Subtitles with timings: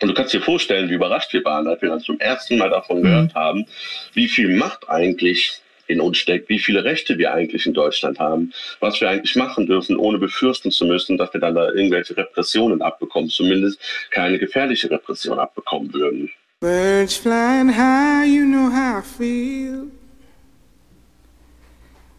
[0.00, 2.70] Und du kannst dir vorstellen, wie überrascht wir waren, als wir dann zum ersten Mal
[2.70, 3.02] davon mhm.
[3.02, 3.66] gehört haben,
[4.14, 8.52] wie viel Macht eigentlich in uns steckt, wie viele Rechte wir eigentlich in Deutschland haben,
[8.78, 12.80] was wir eigentlich machen dürfen, ohne befürchten zu müssen, dass wir dann da irgendwelche Repressionen
[12.80, 16.30] abbekommen, zumindest keine gefährliche Repression abbekommen würden.
[16.60, 19.86] Birds flying high, you know how I feel.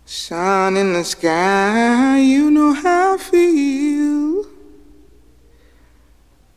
[0.06, 4.46] Sun in the sky, you know how I feel.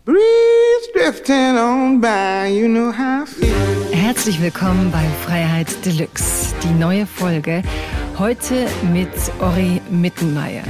[0.05, 0.54] Breeze
[3.93, 7.63] Herzlich willkommen bei Freiheit Deluxe, die neue Folge.
[8.17, 9.09] Heute mit
[9.41, 10.63] Ori Mittenmeier.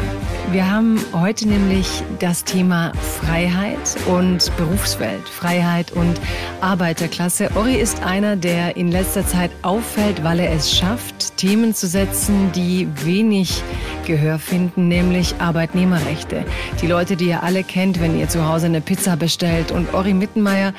[0.50, 6.18] Wir haben heute nämlich das Thema Freiheit und Berufswelt, Freiheit und
[6.62, 7.50] Arbeiterklasse.
[7.54, 12.50] Ori ist einer, der in letzter Zeit auffällt, weil er es schafft, Themen zu setzen,
[12.52, 13.62] die wenig
[14.06, 16.46] Gehör finden, nämlich Arbeitnehmerrechte.
[16.80, 19.70] Die Leute, die ihr alle kennt, wenn ihr zu Hause eine Pizza bestellt.
[19.70, 20.72] Und Ori Mittenmeier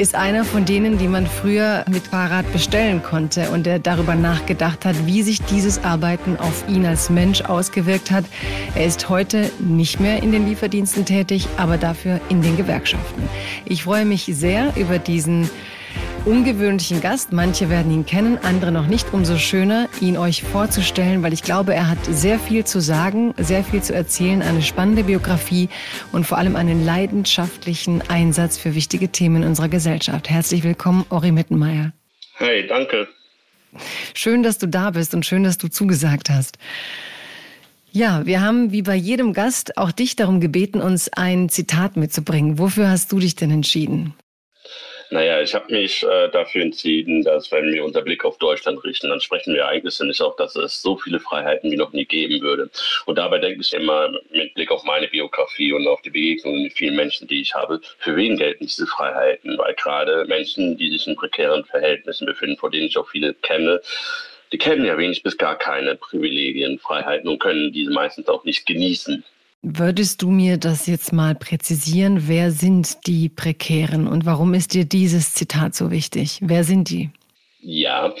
[0.00, 4.86] ist einer von denen, die man früher mit Fahrrad bestellen konnte und der darüber nachgedacht
[4.86, 8.24] hat, wie sich dieses Arbeiten auf ihn als Mensch ausgewirkt hat.
[8.74, 13.28] Er ist heute nicht mehr in den Lieferdiensten tätig, aber dafür in den Gewerkschaften.
[13.66, 15.50] Ich freue mich sehr über diesen
[16.24, 17.32] ungewöhnlichen Gast.
[17.32, 19.12] Manche werden ihn kennen, andere noch nicht.
[19.12, 23.64] Umso schöner, ihn euch vorzustellen, weil ich glaube, er hat sehr viel zu sagen, sehr
[23.64, 25.68] viel zu erzählen, eine spannende Biografie
[26.12, 30.28] und vor allem einen leidenschaftlichen Einsatz für wichtige Themen in unserer Gesellschaft.
[30.28, 31.92] Herzlich willkommen, Ori Mittenmeier.
[32.36, 33.08] Hey, danke.
[34.14, 36.58] Schön, dass du da bist und schön, dass du zugesagt hast.
[37.92, 42.58] Ja, wir haben wie bei jedem Gast auch dich darum gebeten, uns ein Zitat mitzubringen.
[42.58, 44.14] Wofür hast du dich denn entschieden?
[45.12, 49.08] Naja, ich habe mich äh, dafür entschieden, dass wenn wir unser Blick auf Deutschland richten,
[49.08, 52.40] dann sprechen wir eigentlich nicht auch, dass es so viele Freiheiten wie noch nie geben
[52.40, 52.70] würde.
[53.06, 56.74] Und dabei denke ich immer mit Blick auf meine Biografie und auf die Begegnungen mit
[56.74, 59.58] vielen Menschen, die ich habe, für wen gelten diese Freiheiten?
[59.58, 63.80] Weil gerade Menschen, die sich in prekären Verhältnissen befinden, vor denen ich auch viele kenne,
[64.52, 68.64] die kennen ja wenig bis gar keine Privilegien, Freiheiten und können diese meistens auch nicht
[68.64, 69.24] genießen.
[69.62, 72.28] Würdest du mir das jetzt mal präzisieren?
[72.28, 76.38] Wer sind die Prekären und warum ist dir dieses Zitat so wichtig?
[76.40, 77.10] Wer sind die?
[77.60, 78.14] Ja,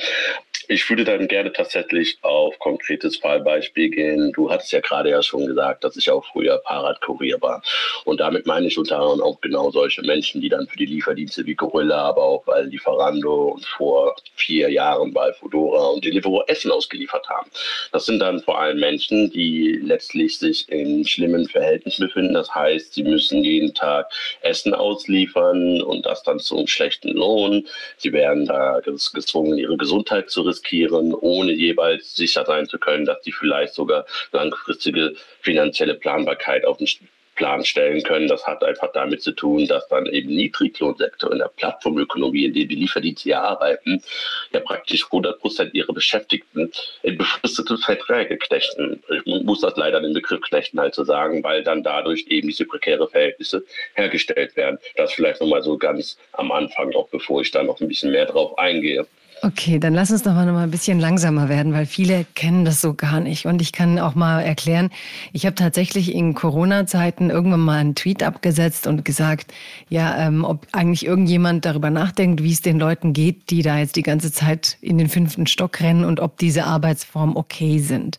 [0.70, 4.30] ich würde dann gerne tatsächlich auf konkretes Fallbeispiel gehen.
[4.30, 7.60] Du hattest ja gerade ja schon gesagt, dass ich auch früher Fahrradkurier war.
[8.04, 11.44] Und damit meine ich unter anderem auch genau solche Menschen, die dann für die Lieferdienste
[11.44, 16.70] wie Gorilla, aber auch bei Lieferando und vor vier Jahren bei Fodora und Deliveroo Essen
[16.70, 17.50] ausgeliefert haben.
[17.90, 22.34] Das sind dann vor allem Menschen, die letztlich sich in schlimmen Verhältnissen befinden.
[22.34, 24.06] Das heißt, sie müssen jeden Tag
[24.42, 27.66] Essen ausliefern und das dann zu einem schlechten Lohn.
[27.96, 33.04] Sie werden da gezwungen, ihre Gesundheit zu riskieren riskieren, ohne jeweils sicher sein zu können,
[33.04, 36.88] dass sie vielleicht sogar langfristige finanzielle Planbarkeit auf den
[37.36, 38.28] Plan stellen können.
[38.28, 42.66] Das hat einfach damit zu tun, dass dann eben Niedriglohnsektor in der Plattformökonomie, in der
[42.66, 44.02] die Lieferdienste hier arbeiten,
[44.52, 46.70] ja praktisch 100 Prozent ihrer Beschäftigten
[47.02, 49.02] in befristete Verträge knechten.
[49.08, 52.66] Ich muss das leider den Begriff knechten halt so sagen, weil dann dadurch eben diese
[52.66, 54.78] prekäre Verhältnisse hergestellt werden.
[54.96, 58.26] Das vielleicht nochmal so ganz am Anfang, auch bevor ich da noch ein bisschen mehr
[58.26, 59.06] drauf eingehe.
[59.42, 62.66] Okay, dann lass uns doch mal noch mal ein bisschen langsamer werden, weil viele kennen
[62.66, 63.46] das so gar nicht.
[63.46, 64.90] Und ich kann auch mal erklären,
[65.32, 69.54] ich habe tatsächlich in Corona-Zeiten irgendwann mal einen Tweet abgesetzt und gesagt,
[69.88, 73.96] ja, ähm, ob eigentlich irgendjemand darüber nachdenkt, wie es den Leuten geht, die da jetzt
[73.96, 78.18] die ganze Zeit in den fünften Stock rennen und ob diese Arbeitsformen okay sind.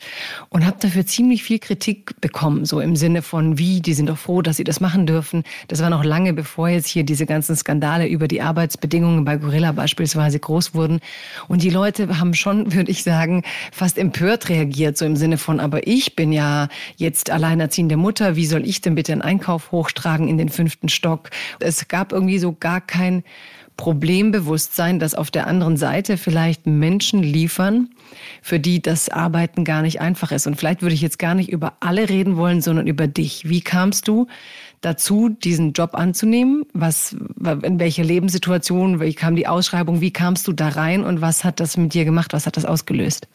[0.49, 4.17] Und habe dafür ziemlich viel Kritik bekommen, so im Sinne von, wie, die sind doch
[4.17, 5.43] froh, dass sie das machen dürfen.
[5.67, 9.71] Das war noch lange bevor jetzt hier diese ganzen Skandale über die Arbeitsbedingungen bei Gorilla
[9.71, 10.99] beispielsweise groß wurden.
[11.47, 15.59] Und die Leute haben schon, würde ich sagen, fast empört reagiert, so im Sinne von,
[15.59, 16.67] aber ich bin ja
[16.97, 21.29] jetzt alleinerziehende Mutter, wie soll ich denn bitte einen Einkauf hochtragen in den fünften Stock?
[21.59, 23.23] Es gab irgendwie so gar kein
[23.77, 27.89] Problembewusstsein, dass auf der anderen Seite vielleicht Menschen liefern,
[28.43, 30.45] für die das Arbeiten gar nicht einfach ist.
[30.45, 33.49] Und vielleicht würde ich jetzt gar nicht über alle reden wollen, sondern über dich.
[33.49, 34.27] Wie kamst du
[34.81, 36.65] dazu, diesen Job anzunehmen?
[36.73, 37.15] Was,
[37.63, 41.59] in welcher Lebenssituation, wie kam die Ausschreibung, wie kamst du da rein und was hat
[41.59, 42.33] das mit dir gemacht?
[42.33, 43.27] Was hat das ausgelöst?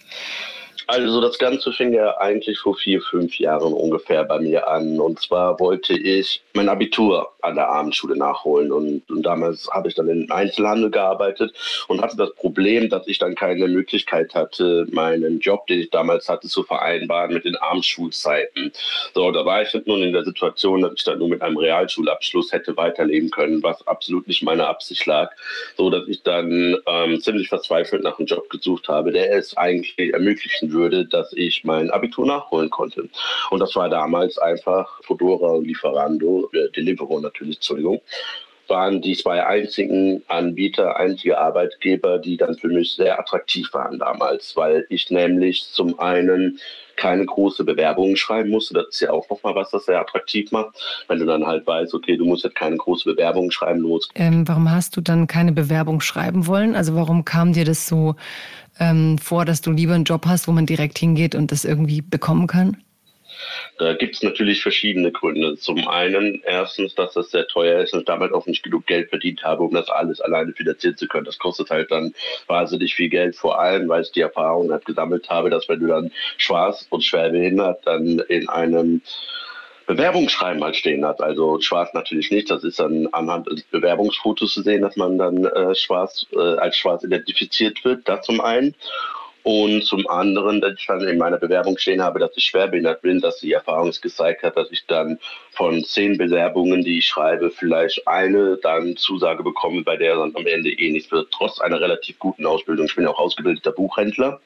[0.88, 5.00] Also das Ganze fing ja eigentlich vor vier, fünf Jahren ungefähr bei mir an.
[5.00, 8.70] Und zwar wollte ich mein Abitur an der Abendschule nachholen.
[8.70, 11.52] Und, und damals habe ich dann im Einzelhandel gearbeitet
[11.88, 16.28] und hatte das Problem, dass ich dann keine Möglichkeit hatte, meinen Job, den ich damals
[16.28, 18.72] hatte, zu vereinbaren mit den Abendschulzeiten.
[19.12, 22.52] So, da war ich nun in der Situation, dass ich dann nur mit einem Realschulabschluss
[22.52, 25.32] hätte weiterleben können, was absolut nicht meine Absicht lag.
[25.76, 29.98] So, dass ich dann ähm, ziemlich verzweifelt nach einem Job gesucht habe, der es eigentlich
[29.98, 33.08] ermöglichen würde, würde, dass ich mein Abitur nachholen konnte.
[33.50, 38.00] Und das war damals einfach Fedora und Lieferando, äh, Deliveroo natürlich, Entschuldigung.
[38.69, 44.56] waren die zwei einzigen Anbieter, einzige Arbeitgeber, die dann für mich sehr attraktiv waren damals,
[44.56, 46.58] weil ich nämlich zum einen
[46.96, 48.75] keine große Bewerbungen schreiben musste.
[48.75, 50.76] Das ist ja auch nochmal was, das sehr attraktiv macht.
[51.08, 54.11] Wenn du dann halt weißt, okay, du musst jetzt keine große Bewerbung schreiben, musst.
[54.14, 56.75] Ähm, warum hast du dann keine Bewerbung schreiben wollen?
[56.75, 58.17] Also warum kam dir das so
[58.78, 62.02] ähm, vor, dass du lieber einen Job hast, wo man direkt hingeht und das irgendwie
[62.02, 62.76] bekommen kann?
[63.78, 65.56] Da gibt es natürlich verschiedene Gründe.
[65.56, 69.11] Zum einen erstens, dass das sehr teuer ist und ich damit auch nicht genug Geld
[69.11, 71.26] verdient habe, um das alles alleine finanzieren zu können.
[71.26, 72.14] Das kostet halt dann
[72.46, 75.88] wahnsinnig viel Geld, vor allem, weil ich die Erfahrung halt gesammelt habe, dass wenn du
[75.88, 79.02] dann schwarz und schwer behindert dann in einem
[79.86, 81.20] Bewerbungsschreiben halt stehen hat.
[81.20, 82.50] Also schwarz natürlich nicht.
[82.50, 86.76] Das ist dann anhand des Bewerbungsfotos zu sehen, dass man dann äh, schwarz äh, als
[86.76, 88.08] schwarz identifiziert wird.
[88.08, 88.74] Das zum einen.
[89.46, 93.20] Und zum anderen, dass ich dann in meiner Bewerbung stehen habe, dass ich schwerbehindert bin,
[93.20, 95.20] dass die Erfahrung gezeigt hat, dass ich dann
[95.52, 100.48] von zehn Bewerbungen, die ich schreibe, vielleicht eine dann Zusage bekomme, bei der dann am
[100.48, 102.87] Ende eh nichts wird, trotz einer relativ guten Ausbildung.
[102.87, 104.40] Ich bin auch ausgebildeter Buchhändler.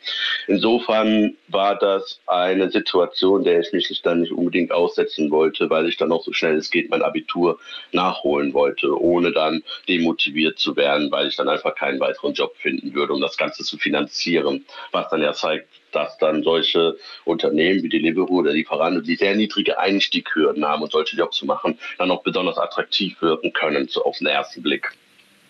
[0.49, 5.97] Insofern war das eine Situation, der ich mich dann nicht unbedingt aussetzen wollte, weil ich
[5.97, 7.59] dann auch so schnell es geht mein Abitur
[7.93, 12.95] nachholen wollte, ohne dann demotiviert zu werden, weil ich dann einfach keinen weiteren Job finden
[12.95, 17.89] würde, um das Ganze zu finanzieren was dann ja zeigt, dass dann solche Unternehmen wie
[17.89, 22.23] Deliveroo oder Lieferando, die sehr niedrige Einstieghürden haben und solche Jobs zu machen, dann auch
[22.23, 24.93] besonders attraktiv wirken können, so auf den ersten Blick.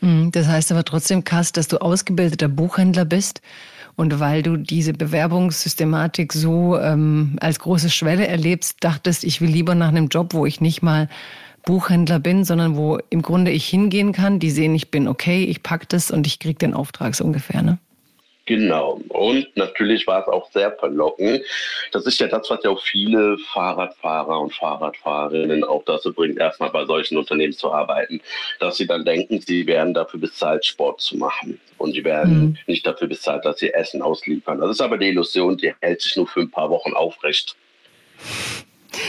[0.00, 3.42] Hm, das heißt aber trotzdem, Kass, dass du ausgebildeter Buchhändler bist
[3.96, 9.74] und weil du diese Bewerbungssystematik so ähm, als große Schwelle erlebst, dachtest, ich will lieber
[9.74, 11.08] nach einem Job, wo ich nicht mal
[11.66, 15.62] Buchhändler bin, sondern wo im Grunde ich hingehen kann, die sehen, ich bin okay, ich
[15.62, 17.78] packe das und ich kriege den Auftrag so ungefähr, ne?
[18.46, 19.00] Genau.
[19.08, 21.42] Und natürlich war es auch sehr verlockend.
[21.92, 26.70] Das ist ja das, was ja auch viele Fahrradfahrer und Fahrradfahrerinnen auch dazu bringt, erstmal
[26.70, 28.20] bei solchen Unternehmen zu arbeiten,
[28.58, 31.60] dass sie dann denken, sie werden dafür bezahlt, Sport zu machen.
[31.78, 32.58] Und sie werden mhm.
[32.66, 34.60] nicht dafür bezahlt, dass sie Essen ausliefern.
[34.60, 37.56] Das ist aber die Illusion, die hält sich nur für ein paar Wochen aufrecht.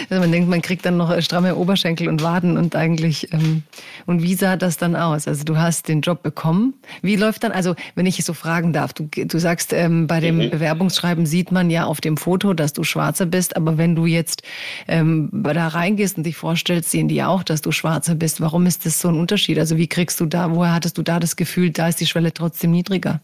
[0.10, 3.64] Also man denkt, man kriegt dann noch stramme Oberschenkel und Waden und eigentlich, ähm,
[4.06, 5.28] und wie sah das dann aus?
[5.28, 6.74] Also du hast den Job bekommen.
[7.02, 10.20] Wie läuft dann, also wenn ich es so fragen darf, du, du sagst, ähm, bei
[10.20, 10.50] dem mhm.
[10.50, 14.44] Bewerbungsschreiben sieht man ja auf dem Foto, dass du Schwarzer bist, aber wenn du jetzt
[14.88, 18.42] ähm, da reingehst und dich vorstellst, sehen die ja auch, dass du Schwarzer bist.
[18.42, 19.60] Warum ist das so ein Unterschied?
[19.60, 22.34] Also wie kriegst du da, woher hattest du da das Gefühl, da ist die Schwelle
[22.34, 23.22] trotzdem niedriger?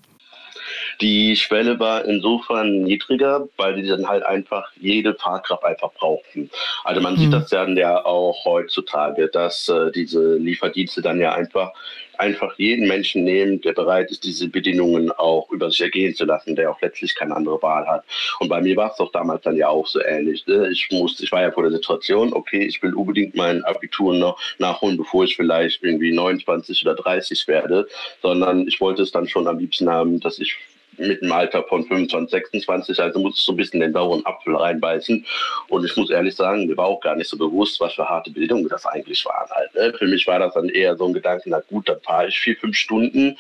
[1.02, 6.50] Die Schwelle war insofern niedriger, weil die dann halt einfach jede Fahrkraft einfach brauchten.
[6.84, 7.18] Also man mhm.
[7.18, 11.72] sieht das dann ja auch heutzutage, dass äh, diese Lieferdienste dann ja einfach
[12.20, 16.56] einfach jeden Menschen nehmen, der bereit ist, diese Bedingungen auch über sich ergehen zu lassen,
[16.56, 18.04] der auch letztlich keine andere Wahl hat.
[18.40, 20.46] Und bei mir war es doch damals dann ja auch so ähnlich.
[20.48, 20.70] Ne?
[20.72, 24.40] Ich musste, ich war ja vor der Situation, okay, ich will unbedingt mein Abitur noch
[24.58, 27.88] nachholen, bevor ich vielleicht irgendwie 29 oder 30 werde,
[28.22, 30.58] sondern ich wollte es dann schon am liebsten haben, dass ich
[30.98, 34.56] mit dem Alter von 25, 26, also muss ich so ein bisschen den sauren Apfel
[34.56, 35.26] reinbeißen.
[35.70, 38.32] Und ich muss ehrlich sagen, mir war auch gar nicht so bewusst, was für harte
[38.32, 39.74] Bildung das eigentlich waren halt.
[39.76, 39.94] Ne?
[39.98, 42.56] Für mich war das dann eher so ein Gedanke, na gut, dann fahre ich vier,
[42.56, 43.38] fünf Stunden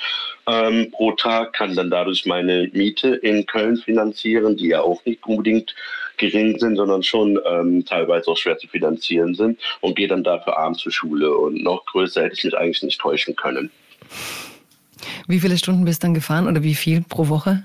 [0.47, 5.25] ähm, pro Tag, kann dann dadurch meine Miete in Köln finanzieren, die ja auch nicht
[5.25, 5.75] unbedingt
[6.17, 10.57] gering sind, sondern schon ähm, teilweise auch schwer zu finanzieren sind und gehe dann dafür
[10.57, 11.35] abends zur Schule.
[11.35, 13.71] Und noch größer hätte ich mich eigentlich nicht täuschen können.
[15.27, 17.63] Wie viele Stunden bist du dann gefahren oder wie viel pro Woche?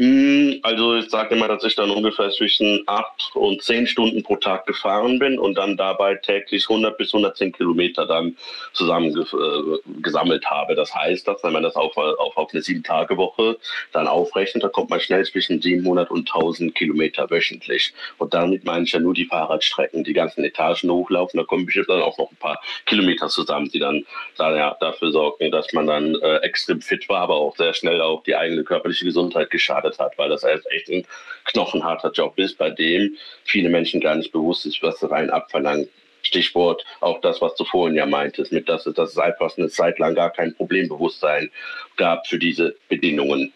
[0.00, 4.36] Hm, also ich sage immer, dass ich dann ungefähr zwischen acht und zehn Stunden pro
[4.36, 8.34] Tag gefahren bin und dann dabei täglich 100 bis 110 Kilometer dann
[8.72, 10.74] zusammen äh, gesammelt habe.
[10.74, 13.58] Das heißt, dass wenn man das auf, auf, auf eine sieben Tage Woche
[13.92, 17.92] dann aufrechnet, dann kommt man schnell zwischen 700 und 1000 Kilometer wöchentlich.
[18.16, 21.36] Und damit meine ich ja nur die Fahrradstrecken, die ganzen Etagen hochlaufen.
[21.36, 24.06] Da kommen bestimmt dann auch noch ein paar Kilometer zusammen, die dann,
[24.38, 28.00] dann ja, dafür sorgen, dass man dann äh, extrem fit war, aber auch sehr schnell
[28.00, 31.06] auch die eigene körperliche Gesundheit geschadet gearbeitet hat, weil das echt ein
[31.44, 35.88] knochenharter Job ist, bei dem viele Menschen gar nicht bewusst ist, was rein abverlangt.
[36.22, 39.98] Stichwort auch das, was du vorhin ja meintest, mit dass, dass es einfach eine Zeit
[39.98, 41.50] lang gar kein Problembewusstsein
[41.96, 43.52] gab für diese Bedingungen.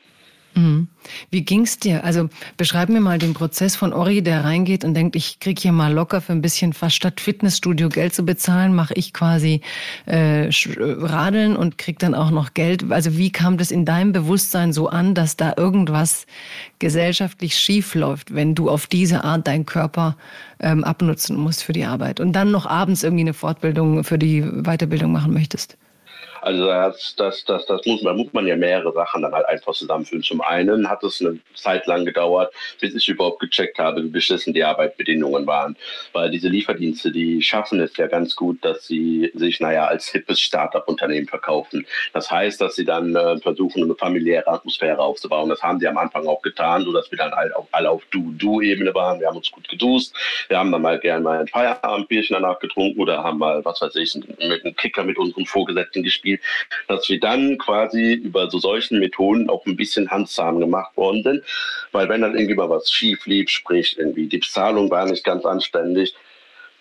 [0.54, 0.88] Mhm.
[1.30, 2.04] Wie ging's dir?
[2.04, 5.72] Also beschreib mir mal den Prozess von Ori, der reingeht und denkt, ich krieg hier
[5.72, 9.60] mal locker für ein bisschen fast statt Fitnessstudio Geld zu bezahlen, mache ich quasi
[10.06, 12.90] äh, Radeln und krieg dann auch noch Geld.
[12.90, 16.26] Also wie kam das in deinem Bewusstsein so an, dass da irgendwas
[16.78, 20.16] gesellschaftlich schief läuft, wenn du auf diese Art deinen Körper
[20.60, 24.42] ähm, abnutzen musst für die Arbeit und dann noch abends irgendwie eine Fortbildung für die
[24.42, 25.76] Weiterbildung machen möchtest?
[26.44, 29.72] Also das, das, das, das muss, man, muss man ja mehrere Sachen dann halt einfach
[29.72, 30.22] zusammenführen.
[30.22, 34.52] Zum einen hat es eine Zeit lang gedauert, bis ich überhaupt gecheckt habe, wie beschissen
[34.52, 35.74] die Arbeitsbedingungen waren.
[36.12, 40.38] Weil diese Lieferdienste, die schaffen es ja ganz gut, dass sie sich, naja, als hippes
[40.38, 41.86] Startup-Unternehmen verkaufen.
[42.12, 45.48] Das heißt, dass sie dann äh, versuchen, eine familiäre Atmosphäre aufzubauen.
[45.48, 48.94] Das haben sie am Anfang auch getan, sodass wir dann halt auch alle auf Du-Du-Ebene
[48.94, 49.18] waren.
[49.18, 50.14] Wir haben uns gut geduzt.
[50.48, 53.96] Wir haben dann mal gerne mal ein Feierabendbierchen danach getrunken oder haben mal, was weiß
[53.96, 56.33] ich, mit einem Kicker mit unseren Vorgesetzten gespielt,
[56.88, 61.44] dass wir dann quasi über so solchen Methoden auch ein bisschen handsam gemacht worden sind.
[61.92, 65.44] Weil wenn dann irgendwie mal was schief lief, sprich irgendwie die Bezahlung war nicht ganz
[65.44, 66.14] anständig,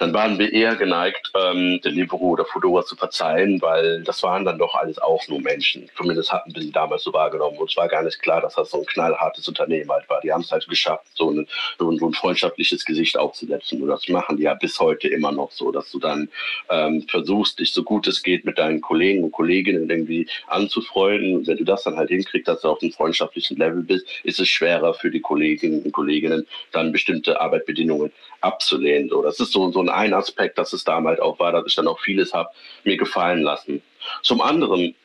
[0.04, 4.58] dann waren wir eher geneigt, ähm, Deliveroo oder Fedora zu verzeihen, weil das waren dann
[4.58, 5.90] doch alles auch nur Menschen.
[5.96, 7.58] Zumindest hatten wir sie damals so wahrgenommen.
[7.58, 10.20] Und es war gar nicht klar, dass das so ein knallhartes Unternehmen halt war.
[10.20, 11.48] Die haben es halt geschafft, so ein,
[11.80, 13.82] so ein, so ein freundschaftliches Gesicht aufzusetzen.
[13.82, 16.28] Und das machen die ja bis heute immer noch so, dass du dann
[16.70, 21.38] ähm, versuchst, dich so gut es geht mit deinen Kollegen und Kolleginnen irgendwie anzufreunden.
[21.38, 24.42] Und wenn du das dann halt hinkriegst, dass du auf einem freundschaftlichen Level bist, ist
[24.42, 29.10] es schwerer für die Kolleginnen und Kolleginnen, dann bestimmte Arbeitsbedingungen abzulehnen.
[29.10, 31.76] So, das ist so, so ein ein Aspekt, dass es damals auch war, dass ich
[31.76, 32.50] dann auch vieles habe
[32.84, 33.82] mir gefallen lassen.
[34.22, 34.96] Zum anderen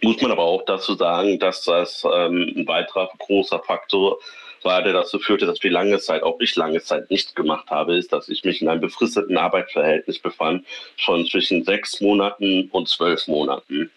[0.00, 4.18] muss man aber auch dazu sagen, dass das ähm, ein weiterer großer Faktor
[4.62, 7.96] war, der dazu führte, dass wir lange Zeit, auch ich lange Zeit nichts gemacht habe,
[7.96, 10.66] ist, dass ich mich in einem befristeten Arbeitsverhältnis befand
[11.04, 13.90] von zwischen sechs Monaten und zwölf Monaten.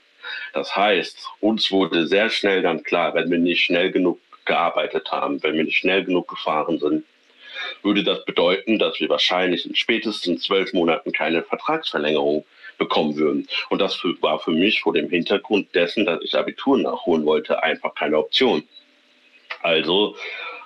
[0.53, 5.41] Das heißt, uns wurde sehr schnell dann klar, wenn wir nicht schnell genug gearbeitet haben,
[5.43, 7.05] wenn wir nicht schnell genug gefahren sind,
[7.83, 12.45] würde das bedeuten, dass wir wahrscheinlich in spätestens zwölf Monaten keine Vertragsverlängerung
[12.77, 13.47] bekommen würden.
[13.69, 17.93] Und das war für mich vor dem Hintergrund dessen, dass ich Abitur nachholen wollte, einfach
[17.95, 18.63] keine Option.
[19.61, 20.15] Also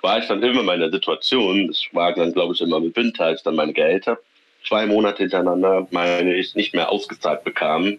[0.02, 3.26] war ich dann immer in meiner Situation, es war dann glaube ich immer mit Winter,
[3.26, 4.18] als dann meine Gehälter
[4.66, 7.98] zwei Monate hintereinander, meine ich, nicht mehr ausgezahlt bekamen,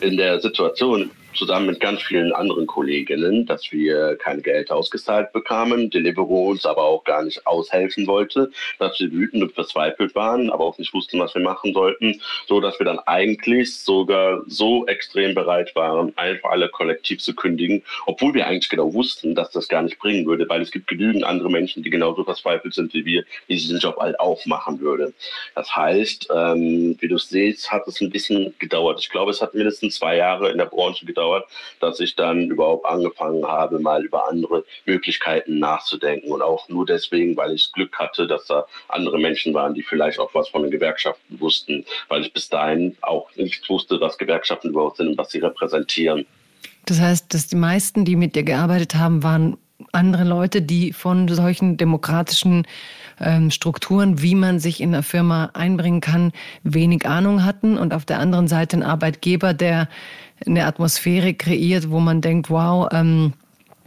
[0.00, 5.90] in der Situation, zusammen mit ganz vielen anderen Kolleginnen, dass wir kein Geld ausgezahlt bekamen,
[5.90, 10.64] Deliveroo uns aber auch gar nicht aushelfen wollte, dass wir wütend und verzweifelt waren, aber
[10.64, 15.34] auch nicht wussten, was wir machen sollten, so dass wir dann eigentlich sogar so extrem
[15.34, 19.82] bereit waren, einfach alle kollektiv zu kündigen, obwohl wir eigentlich genau wussten, dass das gar
[19.82, 23.24] nicht bringen würde, weil es gibt genügend andere Menschen, die genauso verzweifelt sind wie wir,
[23.48, 25.12] die diesen Job halt auch machen würde.
[25.54, 29.00] Das heißt, ähm, wie du siehst, hat es ein bisschen gedauert.
[29.00, 31.44] Ich glaube, es hat mindestens zwei Jahre in der Branche gedauert, gedauert,
[31.80, 36.30] dass ich dann überhaupt angefangen habe, mal über andere Möglichkeiten nachzudenken.
[36.30, 40.18] Und auch nur deswegen, weil ich Glück hatte, dass da andere Menschen waren, die vielleicht
[40.18, 44.70] auch was von den Gewerkschaften wussten, weil ich bis dahin auch nicht wusste, was Gewerkschaften
[44.70, 46.26] überhaupt sind und was sie repräsentieren.
[46.86, 49.56] Das heißt, dass die meisten, die mit dir gearbeitet haben, waren
[49.92, 52.66] andere Leute, die von solchen demokratischen
[53.20, 58.04] ähm, Strukturen, wie man sich in einer Firma einbringen kann, wenig Ahnung hatten und auf
[58.04, 59.88] der anderen Seite ein Arbeitgeber, der
[60.44, 63.32] eine Atmosphäre kreiert, wo man denkt, wow, ähm,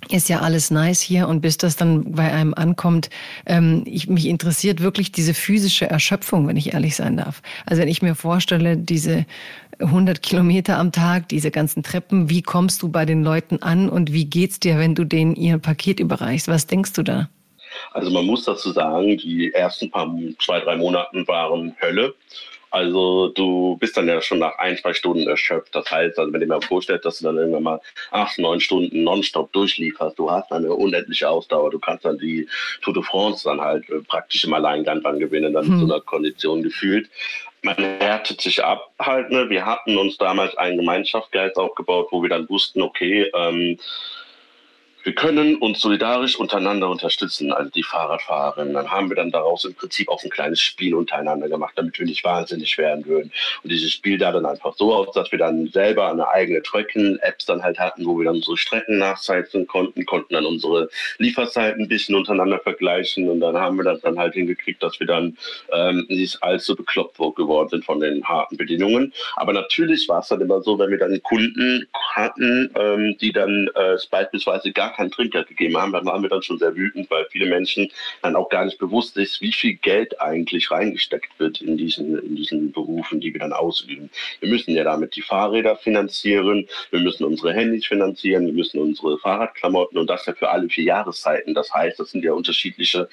[0.10, 3.10] ist ja alles nice hier und bis das dann bei einem ankommt,
[3.46, 7.42] ähm, ich, mich interessiert wirklich diese physische Erschöpfung, wenn ich ehrlich sein darf.
[7.66, 9.26] Also wenn ich mir vorstelle, diese
[9.80, 14.12] 100 Kilometer am Tag, diese ganzen Treppen, wie kommst du bei den Leuten an und
[14.12, 16.48] wie geht's dir, wenn du denen ihr Paket überreichst?
[16.48, 17.30] Was denkst du da?
[17.92, 22.16] Also man muss dazu sagen, die ersten paar zwei, drei Monaten waren Hölle.
[22.72, 25.74] Also du bist dann ja schon nach ein, zwei Stunden erschöpft.
[25.74, 29.04] Das heißt, also wenn du mir vorstellst, dass du dann irgendwann mal acht, neun Stunden
[29.04, 31.72] nonstop durchlieferst, du hast eine unendliche Ausdauer.
[31.72, 32.48] Du kannst dann die
[32.82, 35.72] Tour de France dann halt äh, praktisch im Alleingang dann gewinnen, dann hm.
[35.72, 37.10] mit so einer Kondition gefühlt.
[37.62, 39.32] Man härtet sich ab halt.
[39.32, 39.50] Ne?
[39.50, 43.78] Wir hatten uns damals einen Gemeinschaftsgeist aufgebaut, wo wir dann wussten, okay, ähm,
[45.04, 48.74] wir können uns solidarisch untereinander unterstützen, also die Fahrradfahrerinnen.
[48.74, 52.06] Dann haben wir dann daraus im Prinzip auch ein kleines Spiel untereinander gemacht, damit wir
[52.06, 53.32] nicht wahnsinnig werden würden.
[53.64, 57.46] Und dieses Spiel sah dann einfach so aus, dass wir dann selber eine eigene Tracking-Apps
[57.46, 61.88] dann halt hatten, wo wir dann unsere Strecken nachzeichnen konnten, konnten dann unsere Lieferzeiten ein
[61.88, 65.38] bisschen untereinander vergleichen und dann haben wir das dann halt hingekriegt, dass wir dann
[65.72, 69.14] ähm, nicht allzu bekloppt geworden sind von den harten Bedingungen.
[69.36, 73.70] Aber natürlich war es dann immer so, wenn wir dann Kunden hatten, ähm, die dann
[73.76, 77.10] äh, beispielsweise gar gar kein Trinkgeld gegeben haben, dann waren wir dann schon sehr wütend,
[77.10, 77.92] weil viele Menschen
[78.22, 82.36] dann auch gar nicht bewusst ist, wie viel Geld eigentlich reingesteckt wird in diesen, in
[82.36, 84.10] diesen Berufen, die wir dann ausüben.
[84.40, 89.18] Wir müssen ja damit die Fahrräder finanzieren, wir müssen unsere Handys finanzieren, wir müssen unsere
[89.20, 91.54] Fahrradklamotten und das ja für alle vier Jahreszeiten.
[91.54, 93.10] Das heißt, das sind ja unterschiedliche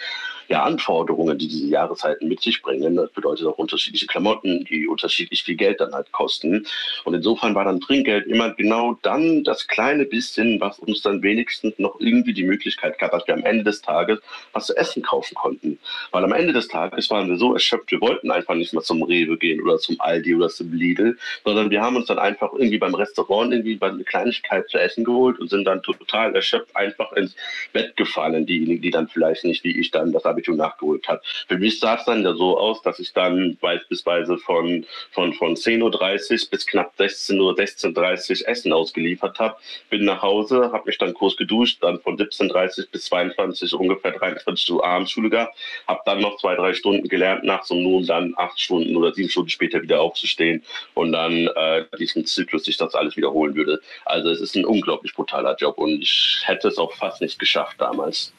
[0.48, 2.96] ja, Anforderungen, die diese Jahreszeiten mit sich bringen.
[2.96, 6.66] Das bedeutet auch unterschiedliche Klamotten, die unterschiedlich viel Geld dann halt kosten.
[7.04, 11.65] Und insofern war dann Trinkgeld immer genau dann das kleine bisschen, was uns dann wenigstens
[11.78, 14.20] noch irgendwie die Möglichkeit gab, dass wir am Ende des Tages
[14.52, 15.78] was zu essen kaufen konnten.
[16.10, 19.02] Weil am Ende des Tages waren wir so erschöpft, wir wollten einfach nicht mehr zum
[19.02, 22.78] Rewe gehen oder zum Aldi oder zum Lidl, sondern wir haben uns dann einfach irgendwie
[22.78, 27.34] beim Restaurant irgendwie eine Kleinigkeit zu essen geholt und sind dann total erschöpft einfach ins
[27.72, 31.24] Bett gefallen, diejenigen, die dann vielleicht nicht wie ich dann das Abitur nachgeholt hat.
[31.48, 35.56] Für mich sah es dann ja so aus, dass ich dann beispielsweise von, von, von
[35.56, 39.56] 10.30 Uhr bis knapp 16 Uhr, 16.30 Uhr Essen ausgeliefert habe.
[39.90, 43.80] Bin nach Hause, habe mich dann kurz geduscht, dann von 17.30 Uhr bis 22 Uhr
[43.80, 48.06] ungefähr 23 Uhr Abendschule gehabt, habe dann noch zwei, drei Stunden gelernt nachts, um nun
[48.06, 50.62] dann acht Stunden oder sieben Stunden später wieder aufzustehen
[50.94, 53.80] und dann äh, diesen Zyklus sich das alles wiederholen würde.
[54.04, 57.80] Also es ist ein unglaublich brutaler Job und ich hätte es auch fast nicht geschafft
[57.80, 58.32] damals.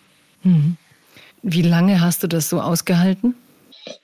[0.44, 0.78] Mhm.
[1.44, 3.36] Wie lange hast du das so ausgehalten?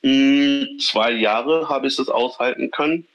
[0.01, 3.05] Mm, zwei Jahre habe ich es aushalten können.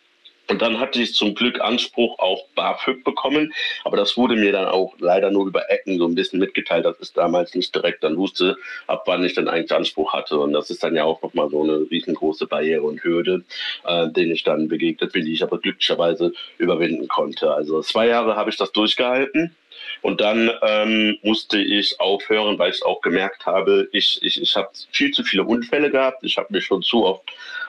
[0.50, 3.52] Und dann hatte ich zum Glück Anspruch auf BAföG bekommen,
[3.84, 6.96] aber das wurde mir dann auch leider nur über Ecken so ein bisschen mitgeteilt, dass
[7.00, 10.38] ich damals nicht direkt dann wusste, ab wann ich dann eigentlich Anspruch hatte.
[10.38, 13.44] Und das ist dann ja auch nochmal so eine riesengroße Barriere und Hürde,
[13.84, 17.52] äh, denen ich dann begegnet bin, die ich aber glücklicherweise überwinden konnte.
[17.52, 19.54] Also zwei Jahre habe ich das durchgehalten.
[20.02, 24.68] Und dann ähm, musste ich aufhören, weil ich auch gemerkt habe, ich, ich, ich habe
[24.92, 26.24] viel zu viele Unfälle gehabt.
[26.24, 27.22] Ich habe mich schon zu oft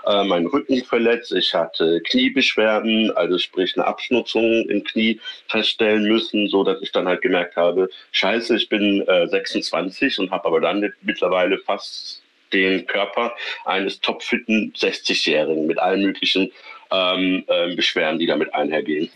[0.06, 1.32] äh, meinen Rücken verletzt.
[1.32, 7.08] Ich hatte Kniebeschwerden, also sprich eine Abschnutzung im Knie feststellen müssen, so dass ich dann
[7.08, 12.22] halt gemerkt habe, scheiße, ich bin äh, 26 und habe aber dann mittlerweile fast
[12.54, 13.34] den Körper
[13.66, 16.52] eines topfitten 60-Jährigen mit allen möglichen
[16.92, 19.10] ähm, äh, Beschwerden, die damit einhergehen.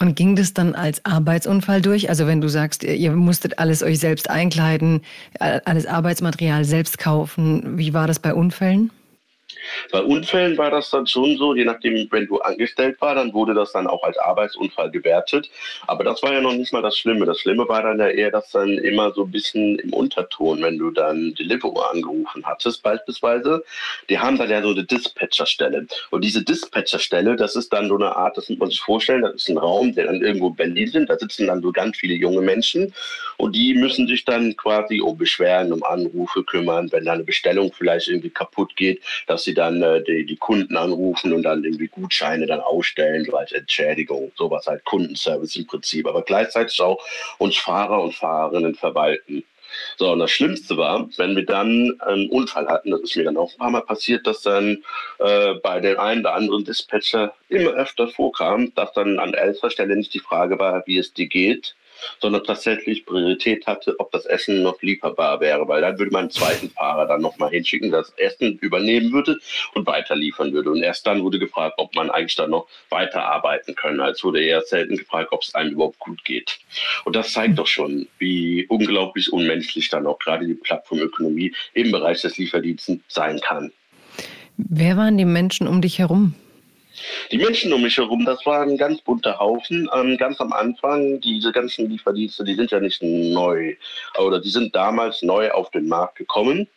[0.00, 2.08] Und ging das dann als Arbeitsunfall durch?
[2.08, 5.02] Also wenn du sagst, ihr musstet alles euch selbst einkleiden,
[5.38, 8.90] alles Arbeitsmaterial selbst kaufen, wie war das bei Unfällen?
[9.92, 13.54] Bei Unfällen war das dann schon so, je nachdem, wenn du angestellt war, dann wurde
[13.54, 15.50] das dann auch als Arbeitsunfall gewertet.
[15.86, 17.26] Aber das war ja noch nicht mal das Schlimme.
[17.26, 20.78] Das Schlimme war dann ja eher, dass dann immer so ein bisschen im Unterton, wenn
[20.78, 23.64] du dann Deliveroo angerufen hattest beispielsweise,
[24.08, 25.86] die haben dann ja so eine Dispatcherstelle.
[26.10, 29.34] Und diese Dispatcherstelle, das ist dann so eine Art, das muss man sich vorstellen, das
[29.34, 31.10] ist ein Raum, der dann irgendwo in Berlin sind.
[31.10, 32.92] Da sitzen dann so ganz viele junge Menschen
[33.36, 37.72] und die müssen sich dann quasi um Beschwerden, um Anrufe kümmern, wenn da eine Bestellung
[37.72, 41.88] vielleicht irgendwie kaputt geht, dass sie dann äh, die, die Kunden anrufen und dann irgendwie
[41.88, 47.02] Gutscheine dann ausstellen, so als Entschädigung, sowas halt Kundenservice im Prinzip, aber gleichzeitig auch
[47.38, 49.44] uns Fahrer und Fahrerinnen verwalten.
[49.96, 53.36] So, und das Schlimmste war, wenn wir dann einen Unfall hatten, das ist mir dann
[53.36, 54.82] auch ein paar Mal passiert, dass dann
[55.18, 59.96] äh, bei den einen oder anderen Dispatcher immer öfter vorkam, dass dann an erster Stelle
[59.96, 61.74] nicht die Frage war, wie es dir geht,
[62.20, 66.30] sondern tatsächlich Priorität hatte, ob das Essen noch lieferbar wäre, weil dann würde man einen
[66.30, 69.38] zweiten Fahrer dann nochmal hinschicken, das Essen übernehmen würde
[69.74, 70.70] und weiter liefern würde.
[70.70, 74.00] Und erst dann wurde gefragt, ob man eigentlich dann noch weiterarbeiten können.
[74.00, 76.58] Als wurde eher selten gefragt, ob es einem überhaupt gut geht.
[77.04, 82.22] Und das zeigt doch schon, wie unglaublich unmenschlich dann auch gerade die Plattformökonomie im Bereich
[82.22, 83.72] des Lieferdienstes sein kann.
[84.56, 86.34] Wer waren die Menschen um dich herum?
[87.30, 89.88] Die Menschen um mich herum, das war ein ganz bunter Haufen.
[89.94, 93.74] Ähm, ganz am Anfang, diese ganzen Lieferdienste, die sind ja nicht neu,
[94.18, 96.68] oder die sind damals neu auf den Markt gekommen.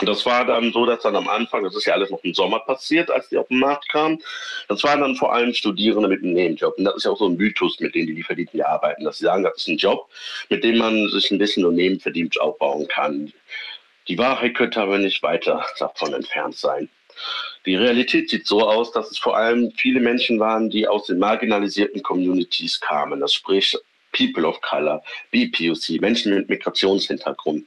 [0.00, 2.34] Und das war dann so, dass dann am Anfang, das ist ja alles noch im
[2.34, 4.22] Sommer passiert, als die auf den Markt kamen,
[4.68, 6.76] das waren dann vor allem Studierende mit einem Nebenjob.
[6.76, 9.24] Und das ist ja auch so ein Mythos, mit dem die Lieferdienste arbeiten, dass sie
[9.24, 10.10] sagen, das ist ein Job,
[10.50, 13.32] mit dem man sich ein bisschen so Nebenverdienst aufbauen kann.
[14.08, 16.88] Die Wahrheit könnte aber nicht weiter davon entfernt sein.
[17.66, 21.18] Die Realität sieht so aus, dass es vor allem viele Menschen waren, die aus den
[21.18, 23.20] marginalisierten Communities kamen.
[23.20, 23.76] Das spricht
[24.16, 27.66] People of Color, BPOC, Menschen mit Migrationshintergrund.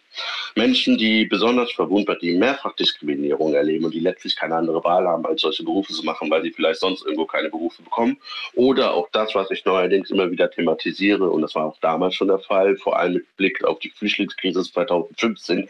[0.56, 5.42] Menschen, die besonders verwundert, die Mehrfachdiskriminierung erleben und die letztlich keine andere Wahl haben, als
[5.42, 8.18] solche Berufe zu machen, weil sie vielleicht sonst irgendwo keine Berufe bekommen.
[8.56, 12.30] Oder auch das, was ich neuerdings immer wieder thematisiere, und das war auch damals schon
[12.30, 15.70] der Fall, vor allem mit Blick auf die Flüchtlingskrise 2015,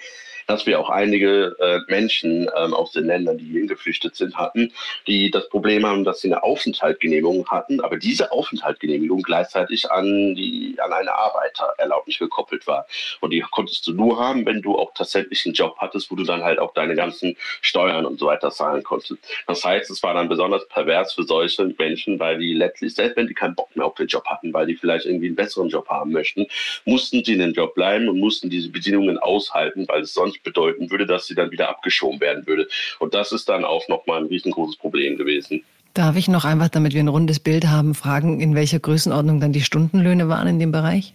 [0.49, 4.73] dass wir auch einige äh, Menschen ähm, aus den Ländern, die hierhin geflüchtet sind, hatten,
[5.05, 10.75] die das Problem haben, dass sie eine Aufenthaltsgenehmigung hatten, aber diese Aufenthaltsgenehmigung gleichzeitig an, die,
[10.79, 12.87] an eine Arbeitererlaubnis gekoppelt war.
[13.21, 16.23] Und die konntest du nur haben, wenn du auch tatsächlich einen Job hattest, wo du
[16.23, 19.19] dann halt auch deine ganzen Steuern und so weiter zahlen konntest.
[19.45, 23.27] Das heißt, es war dann besonders pervers für solche Menschen, weil die letztlich, selbst wenn
[23.27, 25.87] die keinen Bock mehr auf den Job hatten, weil die vielleicht irgendwie einen besseren Job
[25.89, 26.47] haben möchten,
[26.85, 30.89] mussten sie in den Job bleiben und mussten diese Bedingungen aushalten, weil es sonst bedeuten
[30.91, 32.67] würde, dass sie dann wieder abgeschoben werden würde.
[32.99, 35.63] Und das ist dann auch nochmal ein riesengroßes Problem gewesen.
[35.93, 39.53] Darf ich noch einfach, damit wir ein rundes Bild haben, fragen, in welcher Größenordnung dann
[39.53, 41.13] die Stundenlöhne waren in dem Bereich?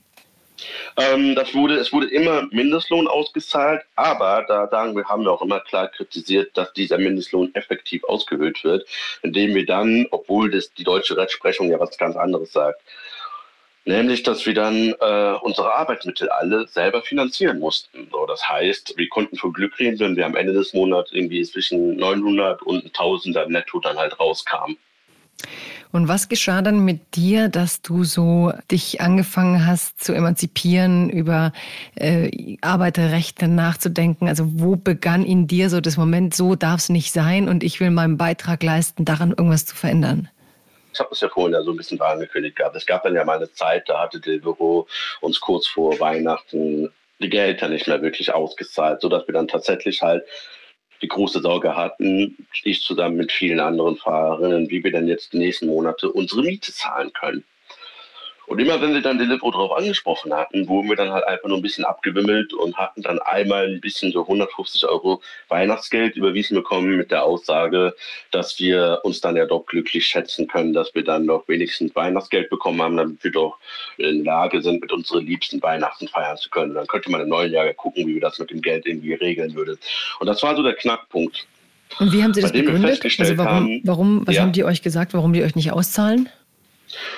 [0.96, 5.42] Ähm, das wurde, es wurde immer Mindestlohn ausgezahlt, aber da sagen wir, haben wir auch
[5.42, 8.86] immer klar kritisiert, dass dieser Mindestlohn effektiv ausgehöhlt wird,
[9.22, 12.80] indem wir dann, obwohl das die deutsche Rechtsprechung ja was ganz anderes sagt,
[13.86, 18.08] Nämlich, dass wir dann äh, unsere Arbeitsmittel alle selber finanzieren mussten.
[18.10, 21.42] So, das heißt, wir konnten von Glück reden, wenn wir am Ende des Monats irgendwie
[21.42, 24.78] zwischen 900 und 1000er netto dann halt rauskamen.
[25.92, 31.52] Und was geschah dann mit dir, dass du so dich angefangen hast zu emanzipieren, über
[31.94, 34.26] äh, Arbeiterrechte nachzudenken?
[34.26, 37.78] Also wo begann in dir so das Moment, so darf es nicht sein und ich
[37.78, 40.28] will meinen Beitrag leisten, daran irgendwas zu verändern?
[40.94, 42.76] Ich habe es ja vorhin ja so ein bisschen angekündigt gehabt.
[42.76, 44.86] Es gab dann ja mal eine Zeit, da hatte der Büro
[45.20, 50.24] uns kurz vor Weihnachten die Gehälter nicht mehr wirklich ausgezahlt, sodass wir dann tatsächlich halt
[51.02, 55.38] die große Sorge hatten, ich zusammen mit vielen anderen Fahrerinnen, wie wir dann jetzt die
[55.38, 57.44] nächsten Monate unsere Miete zahlen können.
[58.46, 61.58] Und immer wenn wir dann Deliveroo darauf angesprochen hatten, wurden wir dann halt einfach nur
[61.58, 66.96] ein bisschen abgewimmelt und hatten dann einmal ein bisschen so 150 Euro Weihnachtsgeld überwiesen bekommen
[66.96, 67.94] mit der Aussage,
[68.30, 72.50] dass wir uns dann ja doch glücklich schätzen können, dass wir dann doch wenigstens Weihnachtsgeld
[72.50, 73.58] bekommen haben, damit wir doch
[73.96, 76.74] in der Lage sind, mit unseren Liebsten Weihnachten feiern zu können.
[76.74, 79.54] Dann könnte man im neuen Jahr gucken, wie wir das mit dem Geld irgendwie regeln
[79.54, 79.78] würden.
[80.20, 81.46] Und das war so der Knackpunkt.
[81.98, 83.00] Und wie haben Sie das begründet?
[83.18, 84.42] Also warum, warum was ja.
[84.42, 86.28] haben die euch gesagt, warum die euch nicht auszahlen?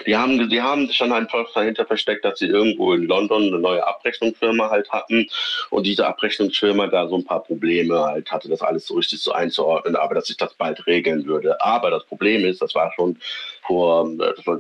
[0.07, 3.87] Die haben, die haben schon einfach dahinter versteckt, dass sie irgendwo in London eine neue
[3.87, 5.29] Abrechnungsfirma halt hatten
[5.71, 9.33] und diese Abrechnungsfirma da so ein paar Probleme halt hatte, das alles so richtig so
[9.33, 11.61] einzuordnen, aber dass sich das bald regeln würde.
[11.61, 13.19] Aber das Problem ist, das war schon
[13.67, 14.09] vor,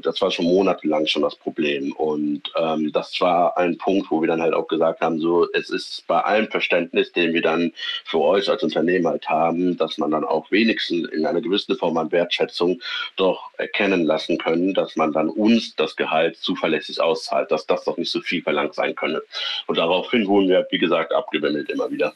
[0.02, 4.28] das war, schon monatelang schon das Problem und ähm, das war ein Punkt, wo wir
[4.28, 7.72] dann halt auch gesagt haben, so es ist bei allem Verständnis, den wir dann
[8.04, 11.96] für euch als Unternehmen halt haben, dass man dann auch wenigstens in einer gewissen Form
[11.96, 12.80] an Wertschätzung
[13.16, 17.84] doch erkennen lassen können, dass man man dann uns das Gehalt zuverlässig auszahlt, dass das
[17.84, 19.22] doch nicht so viel verlangt sein könne.
[19.66, 22.14] Und daraufhin wurden wir, wie gesagt, abgewimmelt immer wieder.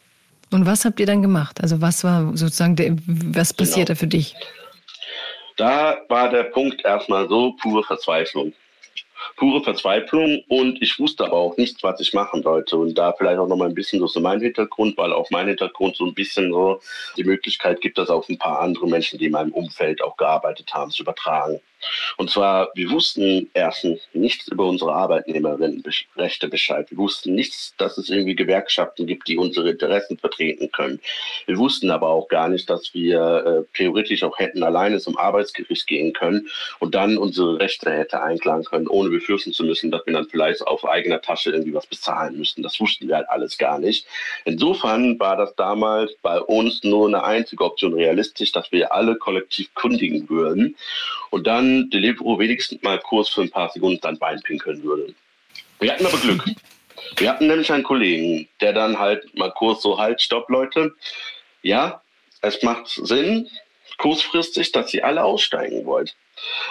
[0.51, 1.61] Und was habt ihr dann gemacht?
[1.63, 4.01] Also was war sozusagen, der, was passierte genau.
[4.01, 4.35] für dich?
[5.57, 8.53] Da war der Punkt erstmal so pure Verzweiflung
[9.37, 12.77] pure Verzweiflung und ich wusste aber auch nichts, was ich machen sollte.
[12.77, 16.07] Und da vielleicht auch nochmal ein bisschen so mein Hintergrund, weil auch mein Hintergrund so
[16.07, 16.81] ein bisschen so
[17.17, 20.73] die Möglichkeit gibt, das auf ein paar andere Menschen, die in meinem Umfeld auch gearbeitet
[20.73, 21.61] haben, zu übertragen.
[22.17, 26.91] Und zwar, wir wussten erstens nichts über unsere Arbeitnehmerinnenrechte Bescheid.
[26.91, 31.01] Wir wussten nichts, dass es irgendwie Gewerkschaften gibt, die unsere Interessen vertreten können.
[31.47, 35.87] Wir wussten aber auch gar nicht, dass wir äh, theoretisch auch hätten alleine zum Arbeitsgericht
[35.87, 40.13] gehen können und dann unsere Rechte hätte einklagen können, ohne befürchten zu müssen, dass wir
[40.13, 42.63] dann vielleicht auf eigener Tasche irgendwie was bezahlen müssten.
[42.63, 44.07] Das wussten wir halt alles gar nicht.
[44.45, 49.75] Insofern war das damals bei uns nur eine einzige Option realistisch, dass wir alle kollektiv
[49.75, 50.77] kündigen würden
[51.31, 55.15] und dann Deliveroo wenigstens mal kurz für ein paar Sekunden dann Bein pinkeln würde.
[55.79, 56.45] Wir hatten aber Glück.
[57.17, 60.95] Wir hatten nämlich einen Kollegen, der dann halt mal kurz so halt, stopp Leute,
[61.63, 62.03] ja,
[62.43, 63.49] es macht Sinn,
[63.99, 66.15] kurzfristig, dass ihr alle aussteigen wollt.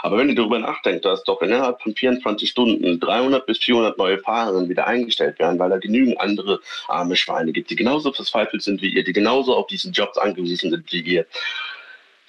[0.02, 4.18] Aber wenn ihr darüber nachdenkt, dass doch innerhalb von 24 Stunden 300 bis 400 neue
[4.18, 8.82] Fahrerinnen wieder eingestellt werden, weil da genügend andere arme Schweine gibt, die genauso verzweifelt sind
[8.82, 11.26] wie ihr, die genauso auf diesen Jobs angewiesen sind wie ihr,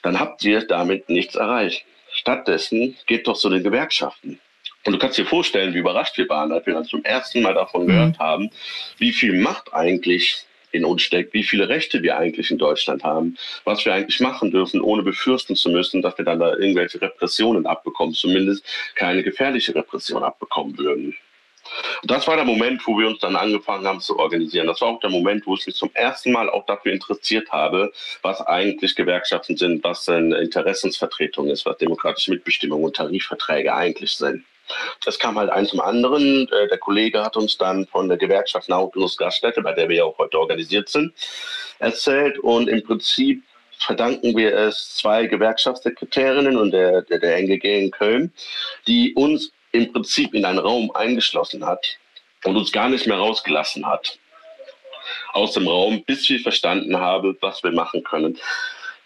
[0.03, 1.85] dann habt ihr damit nichts erreicht.
[2.21, 4.39] Stattdessen geht doch zu den Gewerkschaften.
[4.85, 7.55] Und du kannst dir vorstellen, wie überrascht wir waren, als wir dann zum ersten Mal
[7.55, 8.23] davon gehört mhm.
[8.23, 8.51] haben,
[8.99, 13.39] wie viel Macht eigentlich in uns steckt, wie viele Rechte wir eigentlich in Deutschland haben,
[13.65, 17.67] was wir eigentlich machen dürfen, ohne befürchten zu müssen, dass wir dann da irgendwelche Repressionen
[17.67, 21.17] abbekommen, zumindest keine gefährliche Repression abbekommen würden.
[22.03, 24.67] Und das war der Moment, wo wir uns dann angefangen haben zu organisieren.
[24.67, 27.93] Das war auch der Moment, wo ich mich zum ersten Mal auch dafür interessiert habe,
[28.23, 34.45] was eigentlich Gewerkschaften sind, was eine Interessensvertretung ist, was demokratische Mitbestimmung und Tarifverträge eigentlich sind.
[35.05, 36.49] Es kam halt eins zum anderen.
[36.49, 40.05] Äh, der Kollege hat uns dann von der Gewerkschaft Nautilus Gaststätte, bei der wir ja
[40.05, 41.13] auch heute organisiert sind,
[41.79, 42.39] erzählt.
[42.39, 43.43] Und im Prinzip
[43.79, 48.33] verdanken wir es zwei Gewerkschaftssekretärinnen und der, der, der NGG in Köln,
[48.87, 51.99] die uns im Prinzip in einen Raum eingeschlossen hat
[52.45, 54.19] und uns gar nicht mehr rausgelassen hat
[55.33, 58.39] aus dem Raum, bis wir verstanden haben, was wir machen können,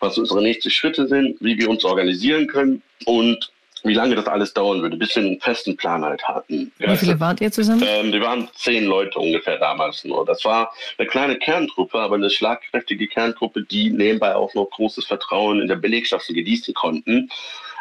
[0.00, 3.50] was unsere nächsten Schritte sind, wie wir uns organisieren können und
[3.84, 6.72] wie lange das alles dauern würde, bis wir einen festen Plan halt hatten.
[6.78, 7.84] Wie viele wart ihr zusammen?
[7.86, 10.24] Ähm, wir waren zehn Leute ungefähr damals nur.
[10.24, 15.60] Das war eine kleine Kerntruppe, aber eine schlagkräftige Kerntruppe, die nebenbei auch noch großes Vertrauen
[15.60, 17.28] in der Belegschaft genießen konnten.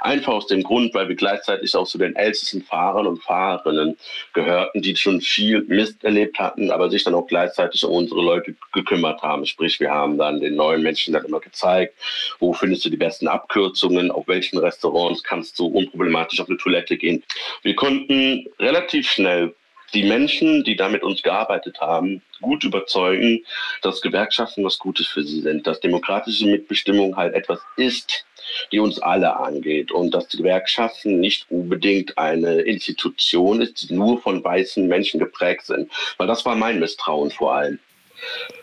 [0.04, 3.98] Einfach aus dem Grund, weil wir gleichzeitig auch zu den ältesten Fahrern und Fahrerinnen
[4.34, 8.54] gehörten, die schon viel Mist erlebt hatten, aber sich dann auch gleichzeitig um unsere Leute
[8.74, 9.46] gekümmert haben.
[9.46, 11.94] Sprich, wir haben dann den neuen Menschen dann immer gezeigt,
[12.40, 16.98] wo findest du die besten Abkürzungen, auf welchen Restaurants kannst du unproblematisch auf eine Toilette
[16.98, 17.24] gehen.
[17.62, 19.56] Wir konnten relativ schnell
[19.94, 23.46] die Menschen, die da mit uns gearbeitet haben, gut überzeugen,
[23.82, 28.26] dass Gewerkschaften was Gutes für sie sind, dass demokratische Mitbestimmung halt etwas ist,
[28.72, 34.22] die uns alle angeht und dass die Gewerkschaften nicht unbedingt eine Institution ist, die nur
[34.22, 35.92] von weißen Menschen geprägt sind.
[36.18, 37.80] Weil das war mein Misstrauen vor allem.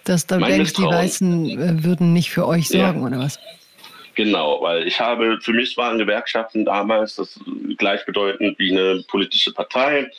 [0.04, 0.88] Dass du mein denkst, Misstrauen.
[0.88, 3.06] die Weißen äh, würden nicht für euch sorgen, ja.
[3.06, 3.38] oder was?
[4.14, 7.38] Genau, weil ich habe, für mich waren Gewerkschaften damals das
[7.78, 10.10] gleichbedeutend wie eine politische Partei,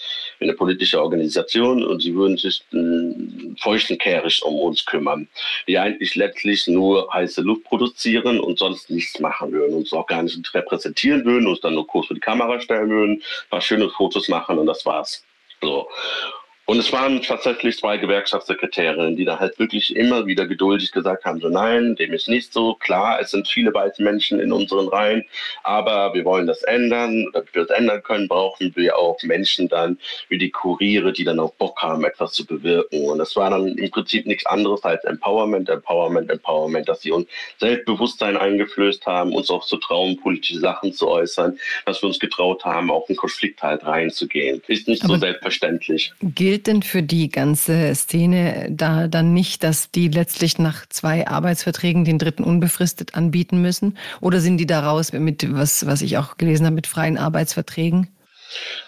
[0.42, 5.28] eine politische Organisation und sie würden sich äh, feuchtenkehrisch um uns kümmern,
[5.68, 10.24] die eigentlich letztlich nur heiße Luft produzieren und sonst nichts machen würden, uns auch gar
[10.24, 13.90] nicht repräsentieren würden, uns dann nur kurz für die Kamera stellen würden, ein paar schöne
[13.90, 15.24] Fotos machen und das war's.
[15.62, 15.88] So.
[16.72, 21.42] Und es waren tatsächlich zwei Gewerkschaftssekretärinnen, die da halt wirklich immer wieder geduldig gesagt haben,
[21.42, 22.76] so nein, dem ist nicht so.
[22.76, 25.26] Klar, es sind viele weiße Menschen in unseren Reihen,
[25.64, 27.28] aber wir wollen das ändern.
[27.34, 29.98] Damit wir das ändern können, brauchen wir auch Menschen dann
[30.30, 33.04] wie die Kuriere, die dann auch Bock haben, etwas zu bewirken.
[33.04, 37.28] Und das war dann im Prinzip nichts anderes als Empowerment, Empowerment, Empowerment, dass sie uns
[37.60, 42.64] Selbstbewusstsein eingeflößt haben, uns auch zu trauen, politische Sachen zu äußern, dass wir uns getraut
[42.64, 44.62] haben, auf einen Konflikt halt reinzugehen.
[44.68, 46.14] Ist nicht aber so selbstverständlich
[46.61, 52.06] gilt denn für die ganze Szene da dann nicht, dass die letztlich nach zwei Arbeitsverträgen
[52.06, 53.98] den dritten unbefristet anbieten müssen?
[54.20, 58.08] Oder sind die da raus mit, was, was ich auch gelesen habe, mit freien Arbeitsverträgen?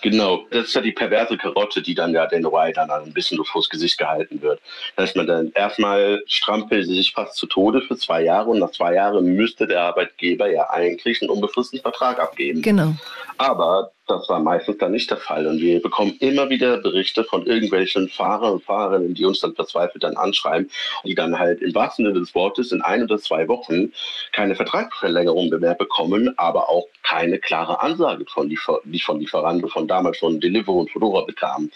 [0.01, 3.43] Genau, das ist ja die perverse Karotte, die dann ja den dann ein bisschen so
[3.43, 4.59] vors Gesicht gehalten wird.
[4.95, 8.59] Da ist man dann erstmal strampelt sie sich fast zu Tode für zwei Jahre und
[8.59, 12.61] nach zwei Jahren müsste der Arbeitgeber ja eigentlich einen unbefristeten Vertrag abgeben.
[12.61, 12.95] Genau.
[13.37, 15.47] Aber das war meistens dann nicht der Fall.
[15.47, 20.03] Und wir bekommen immer wieder Berichte von irgendwelchen Fahrern und Fahrerinnen, die uns dann verzweifelt
[20.03, 20.69] dann anschreiben,
[21.05, 23.93] die dann halt im wahrsten Sinne des Wortes in ein oder zwei Wochen
[24.33, 30.17] keine Vertragsverlängerung mehr bekommen, aber auch keine klare Ansage von, Liefer von Lieferanten, von damals
[30.19, 31.71] von Deliveroo und Fedora bekamen.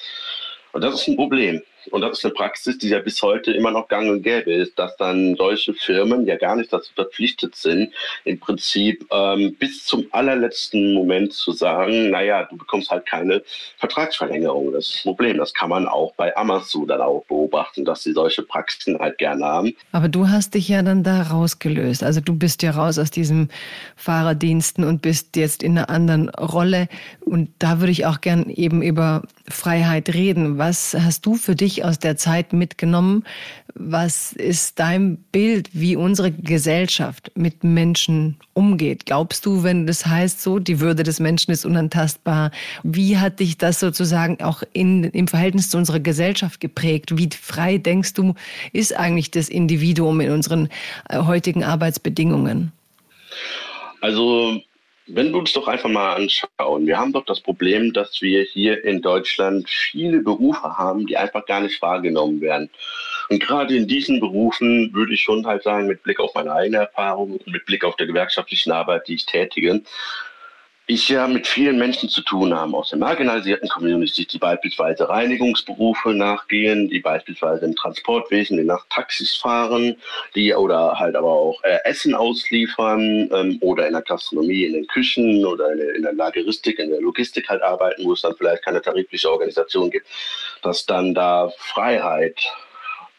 [0.74, 1.62] Und das ist ein Problem.
[1.91, 4.78] Und das ist eine Praxis, die ja bis heute immer noch gang und gäbe ist,
[4.78, 7.93] dass dann solche Firmen ja gar nicht dazu verpflichtet sind,
[8.26, 13.43] im Prinzip ähm, bis zum allerletzten Moment zu sagen, naja, du bekommst halt keine
[13.78, 14.71] Vertragsverlängerung.
[14.71, 15.38] Das ist das Problem.
[15.38, 19.45] Das kann man auch bei Amazon dann auch beobachten, dass sie solche Praxisen halt gerne
[19.45, 19.76] haben.
[19.91, 22.04] Aber du hast dich ja dann da rausgelöst.
[22.04, 23.50] Also du bist ja raus aus diesem
[23.95, 26.88] Fahrerdiensten und bist jetzt in einer anderen Rolle.
[27.21, 30.58] Und da würde ich auch gern eben über Freiheit reden.
[30.58, 33.24] Was hast du für dich aus der Zeit mitgenommen?
[33.74, 39.06] Was ist dein Bild, wie unsere Gesellschaft mit Menschen umgeht?
[39.06, 42.52] Glaubst du, wenn das heißt so, die Würde des Menschen ist unantastbar?
[42.84, 47.18] Wie hat dich das sozusagen auch in, im Verhältnis zu unserer Gesellschaft geprägt?
[47.18, 48.34] Wie frei denkst du,
[48.74, 50.70] ist eigentlich das Individuum in unseren
[51.10, 52.72] äh, heutigen Arbeitsbedingungen?
[54.02, 54.62] Also
[55.08, 58.84] wenn wir uns doch einfach mal anschauen, wir haben doch das Problem, dass wir hier
[58.84, 62.70] in Deutschland viele Berufe haben, die einfach gar nicht wahrgenommen werden.
[63.30, 66.78] Und gerade in diesen Berufen würde ich schon halt sagen, mit Blick auf meine eigene
[66.78, 69.82] Erfahrung, mit Blick auf der gewerkschaftlichen Arbeit, die ich tätige,
[70.88, 76.13] ich ja mit vielen Menschen zu tun haben aus der marginalisierten Community, die beispielsweise Reinigungsberufe
[76.13, 79.97] nachgehen, die beispielsweise im Transportwesen, die nach Taxis fahren,
[80.34, 84.88] die oder halt aber auch äh, Essen ausliefern ähm, oder in der Gastronomie, in den
[84.88, 88.63] Küchen oder in in der Lageristik, in der Logistik halt arbeiten, wo es dann vielleicht
[88.63, 90.08] keine tarifliche Organisation gibt,
[90.62, 92.47] dass dann da Freiheit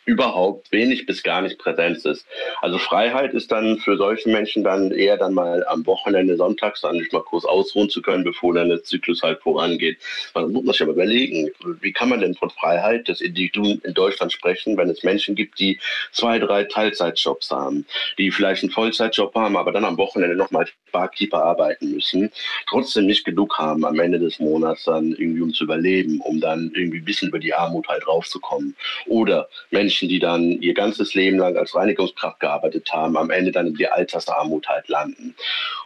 [0.09, 2.27] überhaupt wenig bis gar nicht Präsenz ist.
[2.62, 6.97] Also Freiheit ist dann für solche Menschen dann eher dann mal am Wochenende sonntags dann
[6.97, 9.99] nicht mal kurz ausruhen zu können, bevor dann der Zyklus halt vorangeht.
[10.35, 11.51] Man muss sich aber überlegen,
[11.83, 15.59] wie kann man denn von Freiheit des Individuums in Deutschland sprechen, wenn es Menschen gibt,
[15.59, 15.79] die
[16.12, 17.85] zwei, drei Teilzeitjobs haben,
[18.16, 22.31] die vielleicht einen Vollzeitjob haben, aber dann am Wochenende nochmal Barkeeper arbeiten müssen,
[22.66, 26.73] trotzdem nicht genug haben am Ende des Monats dann irgendwie um zu überleben, um dann
[26.75, 28.75] irgendwie ein bisschen über die Armut halt raufzukommen.
[29.07, 33.51] Oder Menschen, Menschen, die dann ihr ganzes Leben lang als Reinigungskraft gearbeitet haben, am Ende
[33.51, 35.35] dann in die Altersarmut halt landen.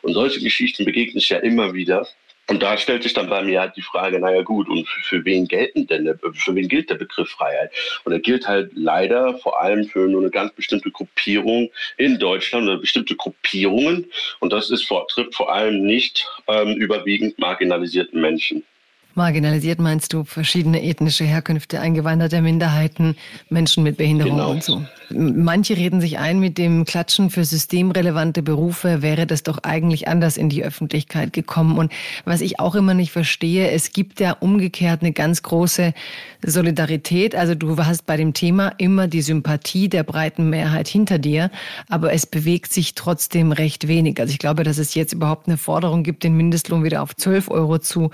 [0.02, 2.06] Und solche Geschichten begegnen sich ja immer wieder.
[2.48, 5.46] Und da stellt sich dann bei mir halt die Frage, naja gut, und für wen
[5.46, 7.70] gelten denn, für wen gilt der Begriff Freiheit?
[8.04, 12.68] Und er gilt halt leider vor allem für nur eine ganz bestimmte Gruppierung in Deutschland
[12.68, 14.10] oder bestimmte Gruppierungen.
[14.40, 18.64] Und das ist, trifft vor allem nicht ähm, überwiegend marginalisierten Menschen.
[19.14, 23.16] Marginalisiert meinst du verschiedene ethnische Herkünfte, eingewanderte Minderheiten,
[23.50, 24.50] Menschen mit Behinderung genau.
[24.50, 24.82] und so?
[25.14, 30.36] Manche reden sich ein, mit dem Klatschen für systemrelevante Berufe wäre das doch eigentlich anders
[30.36, 31.78] in die Öffentlichkeit gekommen.
[31.78, 31.92] Und
[32.24, 35.94] was ich auch immer nicht verstehe, es gibt ja umgekehrt eine ganz große
[36.44, 37.34] Solidarität.
[37.34, 41.50] Also du hast bei dem Thema immer die Sympathie der breiten Mehrheit hinter dir,
[41.88, 44.20] aber es bewegt sich trotzdem recht wenig.
[44.20, 47.50] Also ich glaube, dass es jetzt überhaupt eine Forderung gibt, den Mindestlohn wieder auf 12
[47.50, 48.10] Euro zu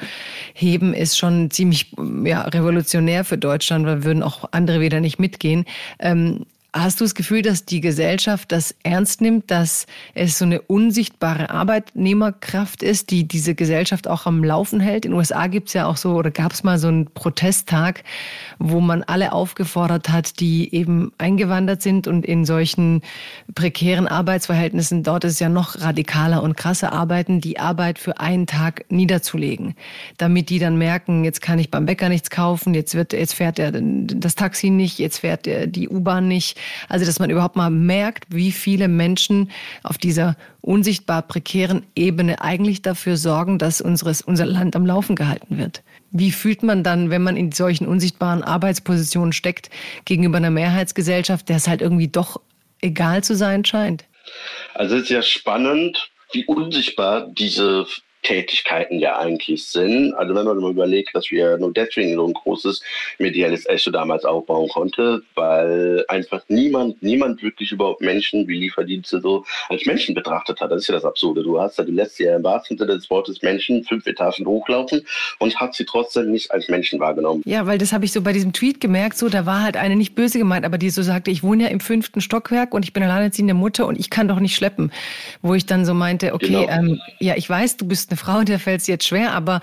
[0.55, 1.93] heben, ist schon ziemlich
[2.25, 5.65] ja, revolutionär für Deutschland, weil würden auch andere wieder nicht mitgehen.
[5.99, 6.45] Ähm,
[6.81, 11.51] Hast du das Gefühl, dass die Gesellschaft das ernst nimmt, dass es so eine unsichtbare
[11.51, 15.05] Arbeitnehmerkraft ist, die diese Gesellschaft auch am Laufen hält?
[15.05, 18.05] In den USA gibt es ja auch so, oder gab es mal so einen Protesttag,
[18.61, 23.03] wo man alle aufgefordert hat, die eben eingewandert sind und in solchen
[23.57, 28.47] prekären Arbeitsverhältnissen, dort ist es ja noch radikaler und krasser arbeiten, die Arbeit für einen
[28.47, 29.75] Tag niederzulegen,
[30.17, 33.59] damit die dann merken, jetzt kann ich beim Bäcker nichts kaufen, jetzt, wird, jetzt fährt
[33.59, 36.57] der, das Taxi nicht, jetzt fährt der, die U-Bahn nicht
[36.88, 39.50] also, dass man überhaupt mal merkt, wie viele Menschen
[39.83, 45.59] auf dieser unsichtbar prekären Ebene eigentlich dafür sorgen, dass unseres, unser Land am Laufen gehalten
[45.59, 45.83] wird.
[46.11, 49.70] Wie fühlt man dann, wenn man in solchen unsichtbaren Arbeitspositionen steckt,
[50.04, 52.40] gegenüber einer Mehrheitsgesellschaft, der es halt irgendwie doch
[52.81, 54.04] egal zu sein scheint?
[54.74, 57.87] Also es ist ja spannend, wie unsichtbar diese
[58.22, 60.14] Tätigkeiten ja eigentlich sind.
[60.14, 62.83] Also wenn man mal überlegt, dass wir nur deswegen so ein großes
[63.18, 69.44] mediales Echo damals aufbauen konnte, weil einfach niemand, niemand wirklich überhaupt Menschen wie Lieferdienste so
[69.68, 70.70] als Menschen betrachtet hat.
[70.70, 71.42] Das ist ja das Absurde.
[71.42, 75.07] Du hast ja im letzten Jahr im wahrsten Sinne des Wortes Menschen fünf Etagen hochlaufen
[75.38, 77.42] und hat sie trotzdem nicht als Menschen wahrgenommen.
[77.46, 79.96] Ja, weil das habe ich so bei diesem Tweet gemerkt, so da war halt eine
[79.96, 82.92] nicht böse gemeint, aber die so sagte, ich wohne ja im fünften Stockwerk und ich
[82.92, 84.92] bin alleinerziehende Mutter und ich kann doch nicht schleppen.
[85.40, 86.68] Wo ich dann so meinte, okay, genau.
[86.68, 89.61] ähm, ja, ich weiß, du bist eine Frau, der fällt es jetzt schwer, aber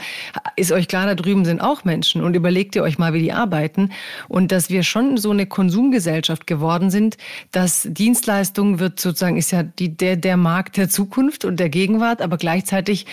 [0.56, 3.34] ist euch klar, da drüben sind auch Menschen und überlegt ihr euch mal, wie die
[3.34, 3.92] arbeiten
[4.28, 7.18] und dass wir schon so eine Konsumgesellschaft geworden sind,
[7.52, 12.22] dass Dienstleistung wird sozusagen, ist ja die, der, der Markt der Zukunft und der Gegenwart,
[12.22, 13.06] aber gleichzeitig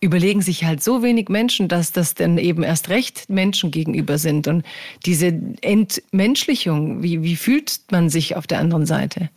[0.00, 4.48] überlegen sich halt so wenig Menschen, dass das dann eben erst recht Menschen gegenüber sind.
[4.48, 4.64] Und
[5.04, 9.28] diese Entmenschlichung, wie, wie fühlt man sich auf der anderen Seite?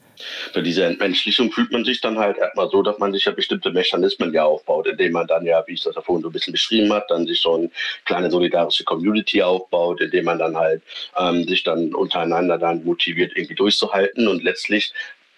[0.54, 3.72] Bei dieser Entmenschlichung fühlt man sich dann halt erstmal so, dass man sich ja bestimmte
[3.72, 6.54] Mechanismen ja aufbaut, indem man dann ja, wie ich das ja vorhin so ein bisschen
[6.54, 7.70] beschrieben hat, dann sich so eine
[8.06, 10.82] kleine solidarische Community aufbaut, indem man dann halt
[11.18, 14.28] ähm, sich dann untereinander dann motiviert, irgendwie durchzuhalten.
[14.28, 14.94] Und letztlich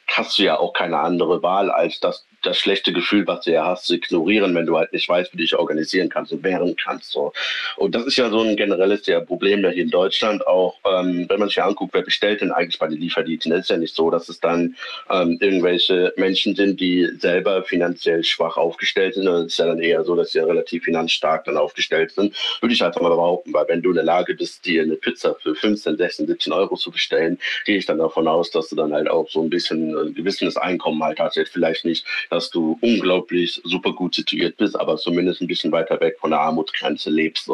[0.07, 3.65] hast du ja auch keine andere Wahl, als dass das schlechte Gefühl, was du ja
[3.65, 6.75] hast, zu ignorieren, wenn du halt nicht weißt, wie du dich organisieren kannst und wehren
[6.75, 7.11] kannst.
[7.11, 7.33] So.
[7.77, 11.25] Und das ist ja so ein generelles ja Problem ja hier in Deutschland auch, ähm,
[11.29, 13.51] wenn man sich ja anguckt, wer bestellt denn eigentlich bei den Lieferdiensten?
[13.51, 14.75] Das ist ja nicht so, dass es dann
[15.09, 19.27] ähm, irgendwelche Menschen sind, die selber finanziell schwach aufgestellt sind.
[19.27, 22.35] Es ist ja dann eher so, dass sie ja relativ finanzstark dann aufgestellt sind.
[22.61, 25.35] Würde ich einfach mal behaupten, weil wenn du in der Lage bist, dir eine Pizza
[25.35, 28.93] für 15, 16, 17 Euro zu bestellen, gehe ich dann davon aus, dass du dann
[28.93, 31.35] halt auch so ein bisschen ein gewisses Einkommen halt hast.
[31.51, 32.05] Vielleicht nicht
[32.35, 36.41] dass du unglaublich super gut situiert bist, aber zumindest ein bisschen weiter weg von der
[36.41, 37.49] Armutsgrenze lebst.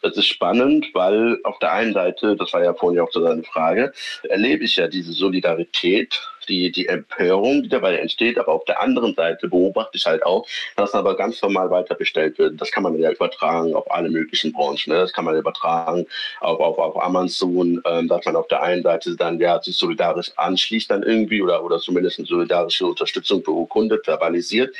[0.00, 3.42] Das ist spannend, weil auf der einen Seite, das war ja vorhin auch so deine
[3.42, 3.92] Frage,
[4.28, 8.38] erlebe ich ja diese Solidarität die, die Empörung, die dabei entsteht.
[8.38, 12.38] Aber auf der anderen Seite beobachte ich halt auch, dass aber ganz normal weiter bestellt
[12.38, 12.60] wird.
[12.60, 14.92] Das kann man ja übertragen auf alle möglichen Branchen.
[14.92, 14.96] Ne?
[14.96, 16.06] Das kann man übertragen
[16.40, 20.32] auf, auf, auf Amazon, ähm, dass man auf der einen Seite dann ja sich solidarisch
[20.36, 24.74] anschließt dann irgendwie oder, oder zumindest eine solidarische Unterstützung beurkundet, verbalisiert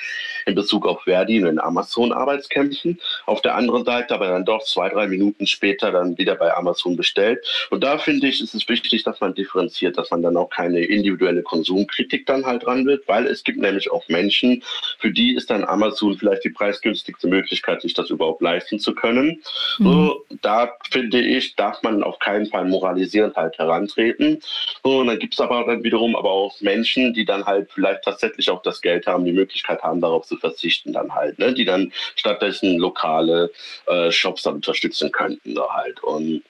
[0.47, 2.99] in Bezug auf Verdi und in Amazon-Arbeitskämpfen.
[3.27, 6.97] Auf der anderen Seite aber dann doch zwei, drei Minuten später dann wieder bei Amazon
[6.97, 7.45] bestellt.
[7.71, 10.81] Und da finde ich, ist es wichtig, dass man differenziert, dass man dann auch keine
[10.81, 14.63] individuelle Konsum Konsumkritik dann halt dran wird, weil es gibt nämlich auch Menschen,
[14.99, 19.43] für die ist dann Amazon vielleicht die preisgünstigste Möglichkeit, sich das überhaupt leisten zu können.
[19.79, 19.85] Mhm.
[19.85, 24.41] So, da finde ich, darf man auf keinen Fall moralisierend halt herantreten.
[24.85, 28.05] So, und dann gibt es aber dann wiederum aber auch Menschen, die dann halt vielleicht
[28.05, 31.53] tatsächlich auch das Geld haben, die Möglichkeit haben, darauf zu verzichten dann halt, ne?
[31.53, 33.51] die dann stattdessen lokale
[33.87, 36.03] äh, Shops dann unterstützen könnten da halt.
[36.05, 36.43] Und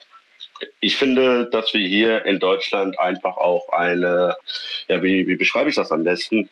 [0.80, 4.36] ich finde, dass wir hier in Deutschland einfach auch eine,
[4.88, 6.48] ja, wie, wie beschreibe ich das am besten?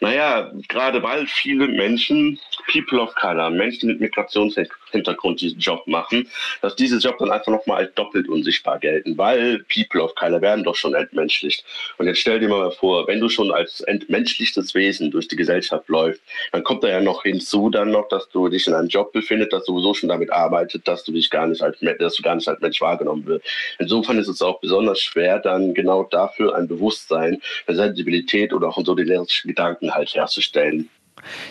[0.00, 2.38] Naja, gerade weil viele Menschen,
[2.72, 6.28] People of Color, Menschen mit Migrationshintergrund diesen Job machen,
[6.62, 10.64] dass diese Job dann einfach nochmal als doppelt unsichtbar gelten, weil People of Color werden
[10.64, 11.64] doch schon entmenschlicht.
[11.98, 15.88] Und jetzt stell dir mal vor, wenn du schon als entmenschlichtes Wesen durch die Gesellschaft
[15.88, 19.12] läufst, dann kommt da ja noch hinzu dann noch, dass du dich in einem Job
[19.12, 22.34] befindest, das sowieso schon damit arbeitet, dass du dich gar nicht als, dass du gar
[22.34, 23.46] nicht als Mensch wahrgenommen wirst.
[23.78, 28.78] Insofern ist es auch besonders schwer, dann genau dafür ein Bewusstsein, eine Sensibilität oder auch
[28.78, 30.88] ein solidarisches Gedanken halt herzustellen.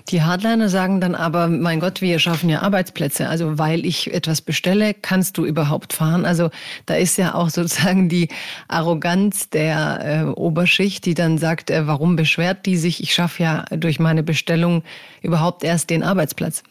[0.09, 3.27] Die Hardliner sagen dann aber, mein Gott, wir schaffen ja Arbeitsplätze.
[3.27, 6.23] Also weil ich etwas bestelle, kannst du überhaupt fahren.
[6.23, 6.49] Also
[6.85, 8.29] da ist ja auch sozusagen die
[8.67, 13.01] Arroganz der äh, Oberschicht, die dann sagt, äh, warum beschwert die sich?
[13.01, 14.83] Ich schaffe ja durch meine Bestellung
[15.21, 16.63] überhaupt erst den Arbeitsplatz.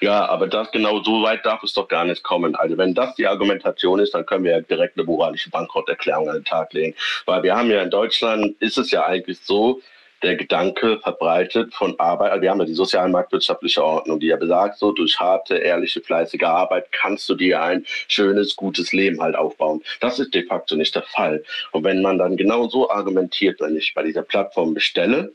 [0.00, 2.56] Ja, aber das genau so weit darf es doch gar nicht kommen.
[2.56, 6.36] Also wenn das die Argumentation ist, dann können wir ja direkt eine moralische Bankrotterklärung an
[6.36, 6.94] den Tag legen.
[7.26, 9.80] Weil wir haben ja in Deutschland, ist es ja eigentlich so,
[10.22, 12.32] der Gedanke verbreitet von Arbeit.
[12.32, 16.42] Also wir haben ja die sozialmarktwirtschaftliche Ordnung, die ja besagt, so durch harte, ehrliche, fleißige
[16.44, 19.82] Arbeit kannst du dir ein schönes, gutes Leben halt aufbauen.
[20.00, 21.42] Das ist de facto nicht der Fall.
[21.72, 25.32] Und wenn man dann genau so argumentiert, wenn ich bei dieser Plattform bestelle,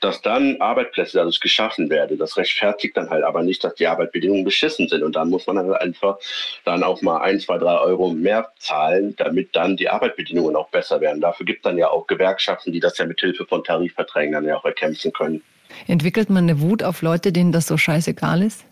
[0.00, 2.18] dass dann Arbeitsplätze dadurch geschaffen werden.
[2.18, 5.02] Das rechtfertigt dann halt aber nicht, dass die Arbeitsbedingungen beschissen sind.
[5.02, 6.18] Und dann muss man halt einfach
[6.64, 11.00] dann auch mal ein, zwei, drei Euro mehr zahlen, damit dann die Arbeitsbedingungen auch besser
[11.00, 11.20] werden.
[11.20, 14.44] Dafür gibt es dann ja auch Gewerkschaften, die das ja mit Hilfe von Tarifverträgen dann
[14.46, 15.42] ja auch erkämpfen können.
[15.86, 18.64] Entwickelt man eine Wut auf Leute, denen das so scheißegal ist?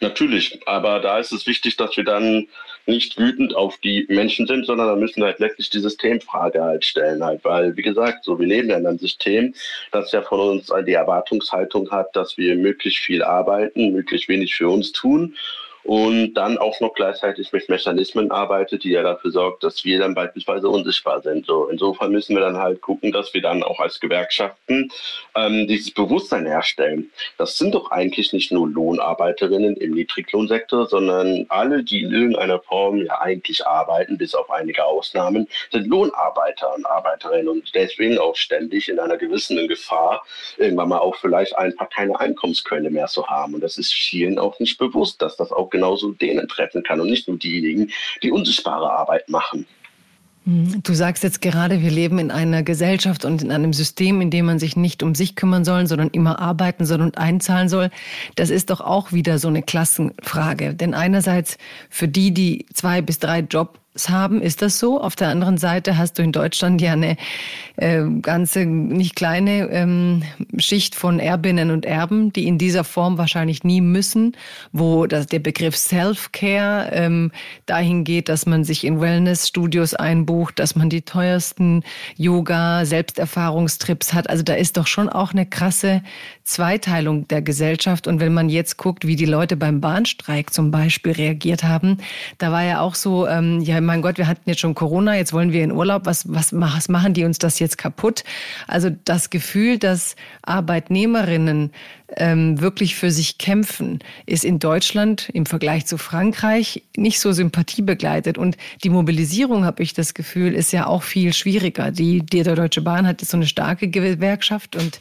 [0.00, 2.46] Natürlich, aber da ist es wichtig, dass wir dann
[2.86, 6.84] nicht wütend auf die Menschen sind, sondern da müssen wir halt letztlich die Systemfrage halt
[6.84, 9.54] stellen halt, weil wie gesagt, so wir leben ja in einem System,
[9.92, 14.68] das ja von uns die Erwartungshaltung hat, dass wir möglichst viel arbeiten, möglichst wenig für
[14.68, 15.34] uns tun
[15.84, 20.14] und dann auch noch gleichzeitig mit Mechanismen arbeitet, die ja dafür sorgt, dass wir dann
[20.14, 21.44] beispielsweise unsichtbar sind.
[21.44, 24.90] So insofern müssen wir dann halt gucken, dass wir dann auch als Gewerkschaften
[25.36, 27.10] ähm, dieses Bewusstsein herstellen.
[27.36, 32.96] Das sind doch eigentlich nicht nur Lohnarbeiterinnen im Niedriglohnsektor, sondern alle, die in irgendeiner Form
[32.96, 38.88] ja eigentlich arbeiten, bis auf einige Ausnahmen, sind Lohnarbeiter und Arbeiterinnen und deswegen auch ständig
[38.88, 40.24] in einer gewissen Gefahr,
[40.56, 43.54] irgendwann mal auch vielleicht einfach keine Einkommensquelle mehr zu haben.
[43.54, 47.10] Und das ist vielen auch nicht bewusst, dass das auch genauso denen treffen kann und
[47.10, 47.90] nicht nur diejenigen,
[48.22, 49.66] die unsichtbare Arbeit machen.
[50.44, 54.30] Hm, du sagst jetzt gerade, wir leben in einer Gesellschaft und in einem System, in
[54.30, 57.90] dem man sich nicht um sich kümmern soll, sondern immer arbeiten soll und einzahlen soll.
[58.36, 60.74] Das ist doch auch wieder so eine Klassenfrage.
[60.74, 61.56] Denn einerseits
[61.88, 63.78] für die, die zwei bis drei Jobs
[64.08, 64.42] haben.
[64.42, 65.00] Ist das so?
[65.00, 67.16] Auf der anderen Seite hast du in Deutschland ja eine
[67.76, 70.24] äh, ganze, nicht kleine ähm,
[70.58, 74.36] Schicht von Erbinnen und Erben, die in dieser Form wahrscheinlich nie müssen,
[74.72, 77.30] wo das, der Begriff Self-Care ähm,
[77.66, 81.84] dahin geht, dass man sich in Wellness-Studios einbucht, dass man die teuersten
[82.16, 84.28] Yoga-Selbsterfahrungstrips hat.
[84.28, 86.02] Also da ist doch schon auch eine krasse
[86.42, 88.08] Zweiteilung der Gesellschaft.
[88.08, 91.98] Und wenn man jetzt guckt, wie die Leute beim Bahnstreik zum Beispiel reagiert haben,
[92.38, 95.32] da war ja auch so, ähm, ja, mein Gott, wir hatten jetzt schon Corona, jetzt
[95.32, 98.24] wollen wir in Urlaub, was, was, was machen die uns das jetzt kaputt?
[98.66, 101.72] Also das Gefühl, dass Arbeitnehmerinnen
[102.16, 108.38] ähm, wirklich für sich kämpfen, ist in Deutschland im Vergleich zu Frankreich nicht so sympathiebegleitet.
[108.38, 111.90] Und die Mobilisierung, habe ich das Gefühl, ist ja auch viel schwieriger.
[111.90, 115.00] Die, die Deutsche Bahn hat so eine starke Gewerkschaft, und,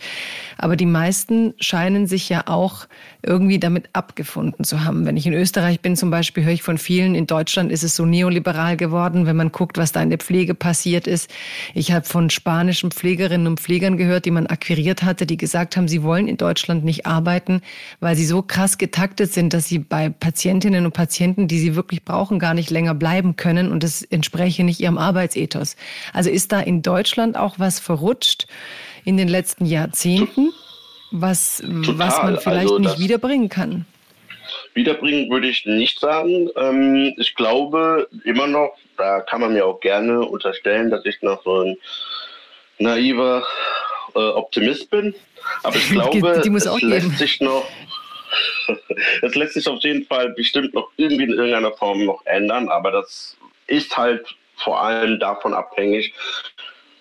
[0.57, 2.87] aber die meisten scheinen sich ja auch
[3.21, 5.05] irgendwie damit abgefunden zu haben.
[5.05, 7.95] Wenn ich in Österreich bin zum Beispiel, höre ich von vielen, in Deutschland ist es
[7.95, 11.29] so neoliberal geworden, wenn man guckt, was da in der Pflege passiert ist.
[11.73, 15.87] Ich habe von spanischen Pflegerinnen und Pflegern gehört, die man akquiriert hatte, die gesagt haben,
[15.87, 17.61] sie wollen in Deutschland nicht arbeiten,
[17.99, 22.03] weil sie so krass getaktet sind, dass sie bei Patientinnen und Patienten, die sie wirklich
[22.03, 25.75] brauchen, gar nicht länger bleiben können und das entspreche nicht ihrem Arbeitsethos.
[26.13, 28.47] Also ist da in Deutschland auch was verrutscht
[29.05, 30.51] in den letzten Jahrzehnten,
[31.11, 33.85] was, was man vielleicht also nicht wiederbringen kann?
[34.73, 36.49] Wiederbringen würde ich nicht sagen.
[36.55, 41.43] Ähm, ich glaube immer noch, da kann man mir auch gerne unterstellen, dass ich noch
[41.43, 41.77] so ein
[42.79, 43.45] naiver
[44.15, 45.13] äh, Optimist bin.
[45.63, 47.17] Aber ich glaube, die muss auch es lässt geben.
[47.17, 47.65] sich noch
[49.21, 52.91] es lässt sich auf jeden Fall bestimmt noch irgendwie in irgendeiner Form noch ändern, aber
[52.91, 53.37] das
[53.67, 56.13] ist halt vor allem davon abhängig,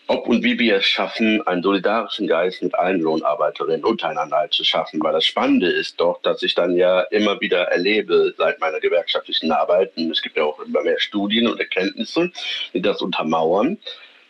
[0.08, 4.64] ob und wie wir es schaffen, einen solidarischen Geist mit allen Lohnarbeiterinnen untereinander halt zu
[4.64, 5.02] schaffen.
[5.02, 9.52] Weil das Spannende ist doch, dass ich dann ja immer wieder erlebe seit meiner gewerkschaftlichen
[9.52, 12.30] Arbeit, und es gibt ja auch immer mehr Studien und Erkenntnisse,
[12.74, 13.78] die das untermauern,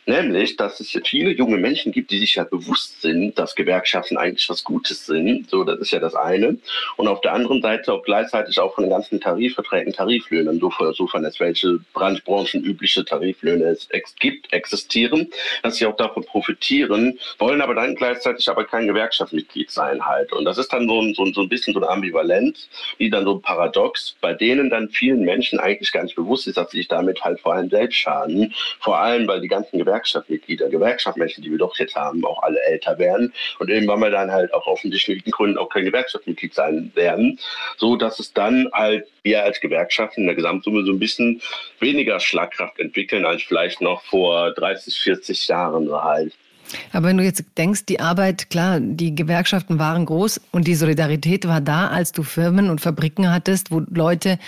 [0.04, 4.48] Nämlich, dass es viele junge Menschen gibt, die sich ja bewusst sind, dass Gewerkschaften eigentlich
[4.50, 5.48] was Gutes sind.
[5.48, 6.58] So, das ist ja das eine.
[6.96, 11.38] Und auf der anderen Seite auch gleichzeitig auch von den ganzen Tarifverträgen Tariflöhnen, insofern es
[11.38, 13.88] welche branchenübliche Tariflöhne es
[14.18, 15.30] gibt, existieren,
[15.62, 20.32] dass sie auch davon profitieren, wollen aber dann gleichzeitig aber kein Gewerkschaftsmitglied sein halt.
[20.32, 23.08] Und das ist dann so ein, so, ein, so ein bisschen so eine Ambivalenz, die
[23.08, 26.72] dann so ein Paradox, bei denen dann vielen Menschen eigentlich gar nicht bewusst ist, dass
[26.72, 28.52] sie sich damit halt vor allem selbst schaden.
[28.80, 32.60] Vor allem, weil die ganzen Gewerkschaften Gewerkschaftsmitglieder, Gewerkschaftsmenschen, die wir doch jetzt haben, auch alle
[32.64, 37.38] älter werden und irgendwann mal dann halt auch offensichtlichen Gründen auch kein Gewerkschaftsmitglied sein werden,
[37.76, 41.40] so dass es dann halt wir als Gewerkschaften in der Gesamtsumme so ein bisschen
[41.78, 46.32] weniger Schlagkraft entwickeln als vielleicht noch vor 30, 40 Jahren so halt.
[46.92, 51.46] Aber wenn du jetzt denkst, die Arbeit, klar, die Gewerkschaften waren groß und die Solidarität
[51.46, 54.38] war da, als du Firmen und Fabriken hattest, wo Leute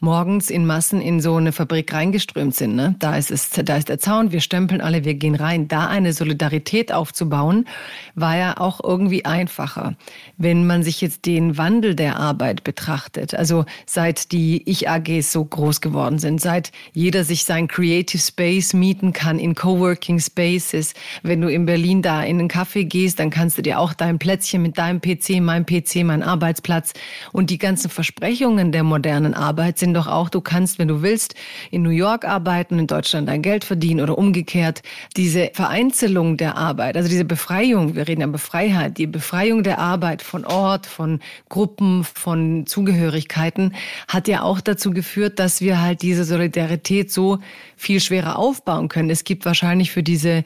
[0.00, 2.74] morgens in Massen in so eine Fabrik reingeströmt sind.
[2.74, 2.96] Ne?
[2.98, 5.68] Da, ist es, da ist der Zaun, wir stempeln alle, wir gehen rein.
[5.68, 7.66] Da eine Solidarität aufzubauen,
[8.14, 9.94] war ja auch irgendwie einfacher.
[10.38, 15.82] Wenn man sich jetzt den Wandel der Arbeit betrachtet, also seit die Ich-AGs so groß
[15.82, 21.48] geworden sind, seit jeder sich sein Creative Space mieten kann in Coworking Spaces, wenn du
[21.48, 24.76] in Berlin da in einen Café gehst, dann kannst du dir auch dein Plätzchen mit
[24.76, 26.94] deinem PC, mein PC, mein Arbeitsplatz
[27.30, 31.36] und die ganzen Versprechungen der modernen Arbeit sind doch auch, du kannst, wenn du willst,
[31.70, 34.82] in New York arbeiten, in Deutschland dein Geld verdienen oder umgekehrt.
[35.16, 39.78] Diese Vereinzelung der Arbeit, also diese Befreiung, wir reden ja über Freiheit, die Befreiung der
[39.78, 43.76] Arbeit von Ort, von Gruppen, von Zugehörigkeiten
[44.08, 47.38] hat ja auch dazu geführt, dass wir halt diese Solidarität so
[47.76, 49.08] viel schwerer aufbauen können.
[49.08, 50.42] Es gibt wahrscheinlich für diese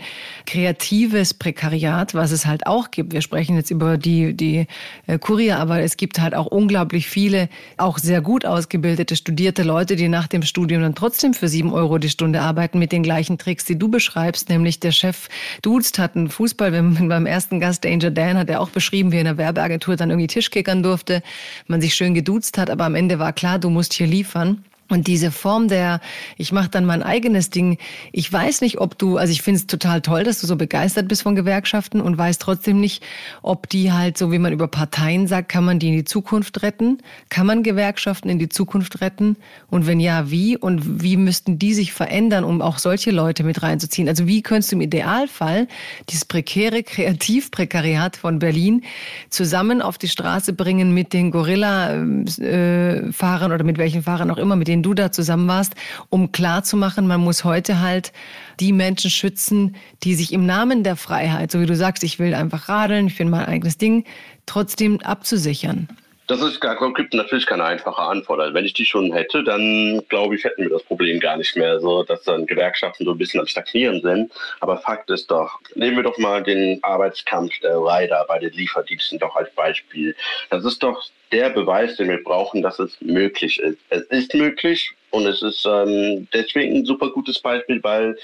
[1.15, 3.12] kreatives Prekariat, was es halt auch gibt.
[3.12, 4.67] Wir sprechen jetzt über die, die
[5.07, 9.95] äh, Kurier, aber es gibt halt auch unglaublich viele, auch sehr gut ausgebildete, studierte Leute,
[9.97, 13.39] die nach dem Studium dann trotzdem für sieben Euro die Stunde arbeiten mit den gleichen
[13.39, 15.29] Tricks, die du beschreibst, nämlich der Chef
[15.62, 19.21] duzt, hat einen Fußball, beim ersten Gast, Danger Dan, hat er auch beschrieben, wie er
[19.21, 21.23] in der Werbeagentur dann irgendwie Tischkickern durfte,
[21.69, 24.65] man sich schön geduzt hat, aber am Ende war klar, du musst hier liefern.
[24.95, 25.99] Und diese Form der,
[26.36, 27.78] ich mache dann mein eigenes Ding,
[28.12, 31.09] ich weiß nicht, ob du, also ich finde es total toll, dass du so begeistert
[31.09, 33.03] bist von Gewerkschaften und weiß trotzdem nicht,
[33.42, 36.62] ob die halt, so wie man über Parteien sagt, kann man die in die Zukunft
[36.62, 36.99] retten?
[37.28, 39.36] Kann man Gewerkschaften in die Zukunft retten?
[39.68, 40.57] Und wenn ja, wie?
[40.57, 44.09] Und wie müssten die sich verändern, um auch solche Leute mit reinzuziehen?
[44.09, 45.66] Also wie könntest du im Idealfall
[46.09, 48.84] dieses prekäre Kreativprekariat von Berlin
[49.28, 54.55] zusammen auf die Straße bringen mit den Gorilla-Fahrern äh, oder mit welchen Fahrern auch immer,
[54.55, 55.74] mit denen du da zusammen warst,
[56.09, 58.12] um klarzumachen, man muss heute halt
[58.61, 62.35] die Menschen schützen, die sich im Namen der Freiheit, so wie du sagst, ich will
[62.35, 64.05] einfach radeln, ich finde mein eigenes Ding,
[64.47, 65.89] trotzdem abzusichern.
[66.27, 68.41] Das ist gar, gibt natürlich keine einfache Antwort.
[68.41, 71.55] Also wenn ich die schon hätte, dann glaube ich, hätten wir das Problem gar nicht
[71.55, 74.33] mehr, so dass dann Gewerkschaften so ein bisschen am Stagnieren sind.
[74.61, 79.18] Aber Fakt ist doch, nehmen wir doch mal den Arbeitskampf der Rider bei den Lieferdiensten
[79.18, 80.16] doch als Beispiel.
[80.49, 83.79] Das ist doch der Beweis, den wir brauchen, dass es möglich ist.
[83.91, 88.16] Es ist möglich und es ist ähm, deswegen ein super gutes Beispiel, weil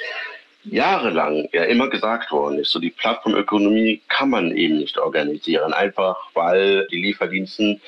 [0.64, 6.16] jahrelang ja immer gesagt worden ist, so die Plattformökonomie kann man eben nicht organisieren, einfach
[6.34, 7.80] weil die Lieferdiensten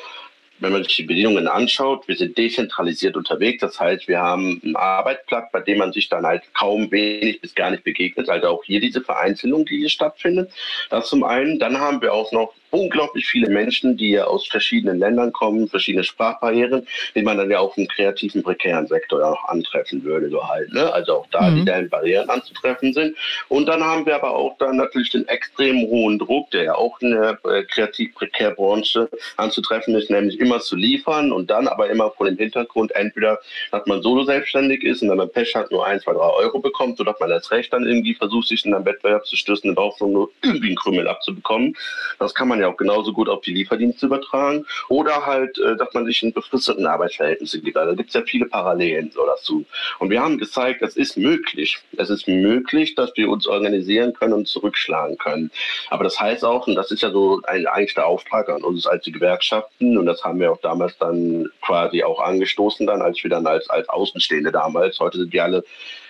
[0.62, 3.60] wenn man sich die Bedingungen anschaut, wir sind dezentralisiert unterwegs.
[3.60, 7.54] Das heißt, wir haben einen Arbeitsplatz, bei dem man sich dann halt kaum wenig bis
[7.54, 8.28] gar nicht begegnet.
[8.28, 10.50] Also auch hier diese Vereinzelung, die hier stattfindet.
[10.88, 11.58] Das zum einen.
[11.58, 16.04] Dann haben wir auch noch unglaublich viele Menschen, die ja aus verschiedenen Ländern kommen, verschiedene
[16.04, 20.46] Sprachbarrieren, die man dann ja auch im kreativen, prekären Sektor ja auch antreffen würde, so
[20.46, 20.72] halt.
[20.72, 20.92] Ne?
[20.92, 21.56] Also auch da, mhm.
[21.56, 23.16] die da Barrieren anzutreffen sind.
[23.48, 27.00] Und dann haben wir aber auch dann natürlich den extrem hohen Druck, der ja auch
[27.00, 32.26] in der äh, kreativ-prekär-Branche anzutreffen ist, nämlich immer zu liefern und dann aber immer vor
[32.26, 33.38] dem Hintergrund entweder,
[33.70, 36.58] dass man solo selbstständig ist und dann man Pech hat, nur ein, zwei, drei Euro
[36.58, 39.78] bekommt, sodass man das Recht dann irgendwie versucht, sich in einem Wettbewerb zu stürzen und
[39.78, 41.76] auch so nur irgendwie einen Krümmel abzubekommen.
[42.18, 44.64] Das kann man ja auch genauso gut auf die Lieferdienste übertragen.
[44.88, 47.76] Oder halt, äh, dass man sich in befristeten Arbeitsverhältnissen gibt.
[47.76, 49.64] Also da gibt es ja viele Parallelen so dazu.
[49.98, 51.78] Und wir haben gezeigt, es ist möglich.
[51.96, 55.50] Es ist möglich, dass wir uns organisieren können und zurückschlagen können.
[55.90, 58.86] Aber das heißt auch, und das ist ja so ein, eigentlich der Auftrag an uns
[58.86, 63.22] als die Gewerkschaften, und das haben wir auch damals dann quasi auch angestoßen, dann, als
[63.22, 65.64] wir dann als, als Außenstehende damals, heute sind wir alle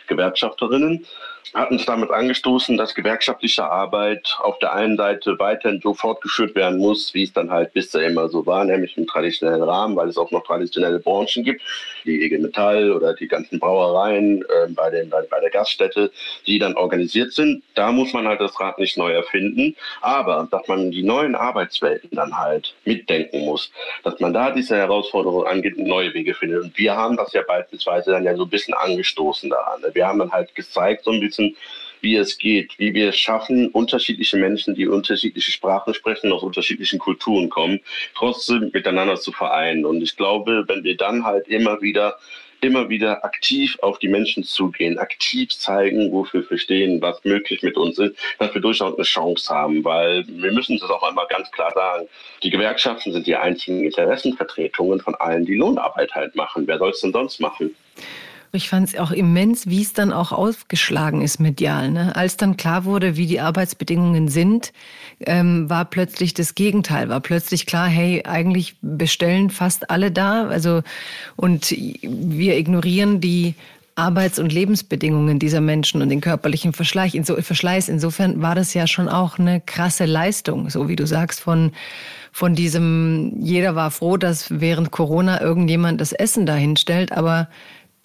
[0.07, 1.07] Gewerkschafterinnen,
[1.55, 6.78] hatten es damit angestoßen, dass gewerkschaftliche Arbeit auf der einen Seite weiterhin so fortgeführt werden
[6.78, 10.16] muss, wie es dann halt bisher immer so war, nämlich im traditionellen Rahmen, weil es
[10.16, 11.62] auch noch traditionelle Branchen gibt,
[12.05, 16.11] die IG Metall oder die ganzen Brauereien äh, bei, den, bei, der Gaststätte,
[16.47, 17.62] die dann organisiert sind.
[17.74, 22.11] Da muss man halt das Rad nicht neu erfinden, aber dass man die neuen Arbeitswelten
[22.12, 23.70] dann halt mitdenken muss,
[24.05, 26.62] dass man da diese Herausforderungen angeht und neue Wege findet.
[26.62, 29.82] Und wir haben das ja beispielsweise dann ja so ein bisschen angestoßen daran.
[29.93, 31.56] Wir haben dann halt gezeigt, so ein bisschen, wissen,
[32.00, 36.98] wie es geht, wie wir es schaffen, unterschiedliche Menschen, die unterschiedliche Sprachen sprechen, aus unterschiedlichen
[36.98, 37.80] Kulturen kommen,
[38.14, 39.84] trotzdem miteinander zu vereinen.
[39.84, 42.18] Und ich glaube, wenn wir dann halt immer wieder
[42.60, 47.76] immer wieder aktiv auf die Menschen zugehen, aktiv zeigen, wofür wir stehen, was möglich mit
[47.76, 51.50] uns ist, dass wir durchaus eine Chance haben, weil wir müssen das auch einmal ganz
[51.50, 52.06] klar sagen.
[52.44, 56.68] Die Gewerkschaften sind die einzigen Interessenvertretungen von allen, die Lohnarbeit halt machen.
[56.68, 57.74] Wer soll es denn sonst machen?
[58.55, 61.90] Ich fand es auch immens, wie es dann auch aufgeschlagen ist medial.
[61.90, 62.14] Ne?
[62.14, 64.74] Als dann klar wurde, wie die Arbeitsbedingungen sind,
[65.20, 67.09] ähm, war plötzlich das Gegenteil.
[67.09, 70.48] War plötzlich klar, hey, eigentlich bestellen fast alle da.
[70.48, 70.82] Also
[71.34, 73.55] und wir ignorieren die
[73.94, 77.14] Arbeits- und Lebensbedingungen dieser Menschen und den körperlichen Verschleiß.
[77.88, 81.72] Insofern war das ja schon auch eine krasse Leistung, so wie du sagst, von,
[82.32, 87.48] von diesem, jeder war froh, dass während Corona irgendjemand das Essen dahin stellt, aber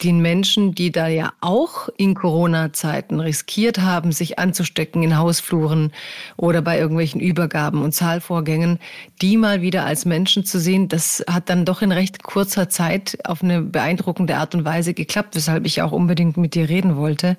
[0.03, 5.91] den Menschen, die da ja auch in Corona-Zeiten riskiert haben, sich anzustecken in Hausfluren
[6.35, 8.79] oder bei irgendwelchen Übergaben und Zahlvorgängen,
[9.21, 13.17] die mal wieder als Menschen zu sehen, das hat dann doch in recht kurzer Zeit
[13.23, 17.37] auf eine beeindruckende Art und Weise geklappt, weshalb ich auch unbedingt mit dir reden wollte.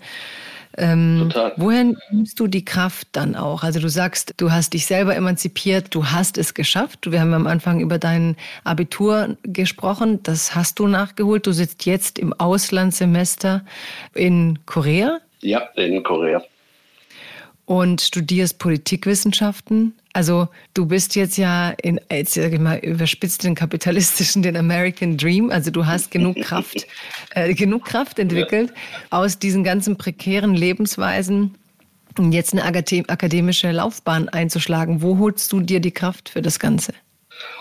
[0.79, 1.53] Ähm, Total.
[1.57, 3.63] Woher nimmst du die Kraft dann auch?
[3.63, 7.11] Also du sagst, du hast dich selber emanzipiert, du hast es geschafft.
[7.11, 11.47] Wir haben am Anfang über dein Abitur gesprochen, das hast du nachgeholt.
[11.47, 13.65] Du sitzt jetzt im Auslandssemester
[14.15, 15.19] in Korea.
[15.41, 16.43] Ja, in Korea
[17.69, 19.93] und studierst Politikwissenschaften.
[20.15, 25.19] Also du bist jetzt ja in, jetzt sag ich mal, überspitzt den kapitalistischen, den American
[25.19, 25.51] Dream.
[25.51, 26.87] Also du hast genug Kraft,
[27.35, 29.19] äh, genug Kraft entwickelt, ja.
[29.19, 31.57] aus diesen ganzen prekären Lebensweisen
[32.31, 35.03] jetzt eine akademische Laufbahn einzuschlagen.
[35.03, 36.95] Wo holst du dir die Kraft für das Ganze?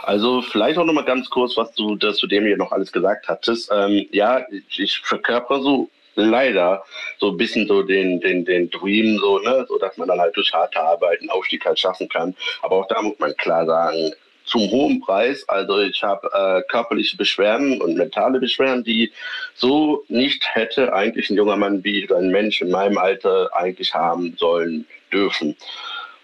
[0.03, 3.27] Also vielleicht auch noch mal ganz kurz, was du zu dem hier noch alles gesagt
[3.27, 3.69] hattest.
[3.71, 4.39] Ähm, ja,
[4.77, 6.83] ich verkörper so leider
[7.19, 10.35] so ein bisschen so den, den, den Dream, so, ne, so dass man dann halt
[10.35, 12.35] durch harte Arbeit einen Aufstieg halt schaffen kann.
[12.61, 14.11] Aber auch da muss man klar sagen,
[14.45, 15.47] zum hohen Preis.
[15.47, 19.11] Also ich habe äh, körperliche Beschwerden und mentale Beschwerden, die
[19.53, 24.35] so nicht hätte eigentlich ein junger Mann wie ein Mensch in meinem Alter eigentlich haben
[24.37, 25.55] sollen dürfen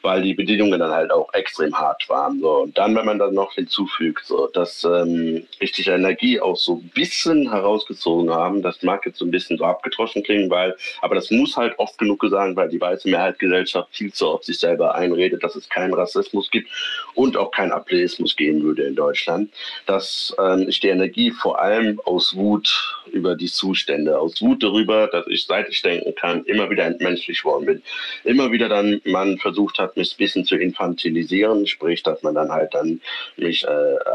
[0.04, 2.40] weil die Bedingungen dann halt auch extrem hart waren.
[2.40, 2.64] So.
[2.64, 6.92] Und dann, wenn man dann noch hinzufügt, so, dass ähm, richtig Energie auch so ein
[6.94, 11.32] bisschen herausgezogen haben, das mag jetzt so ein bisschen so abgetroschen klingen, weil, aber das
[11.32, 15.42] muss halt oft genug gesagt, weil die weiße Mehrheitsgesellschaft viel zu oft sich selber einredet,
[15.42, 16.70] dass es keinen Rassismus gibt
[17.16, 19.52] und auch keinen Ableismus geben würde in Deutschland,
[19.86, 25.08] dass ähm, ich die Energie vor allem aus Wut über die Zustände, aus Wut darüber,
[25.08, 27.84] dass ich seit ich denken kann, immer wieder entmenschlich worden bin,
[28.24, 32.52] immer wieder dann man versucht hat, mich ein bisschen zu infantilisieren, sprich, dass man dann
[32.52, 33.02] halt dann
[33.38, 33.68] mich äh,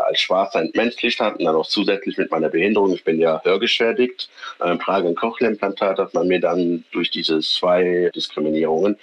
[0.07, 4.29] als Schwarzer entmenschlicht hat und dann auch zusätzlich mit meiner Behinderung, ich bin ja hörgeschädigt,
[4.61, 8.97] äh, trage ein Cochlea-Implantat, dass man mir dann durch diese zwei Diskriminierungen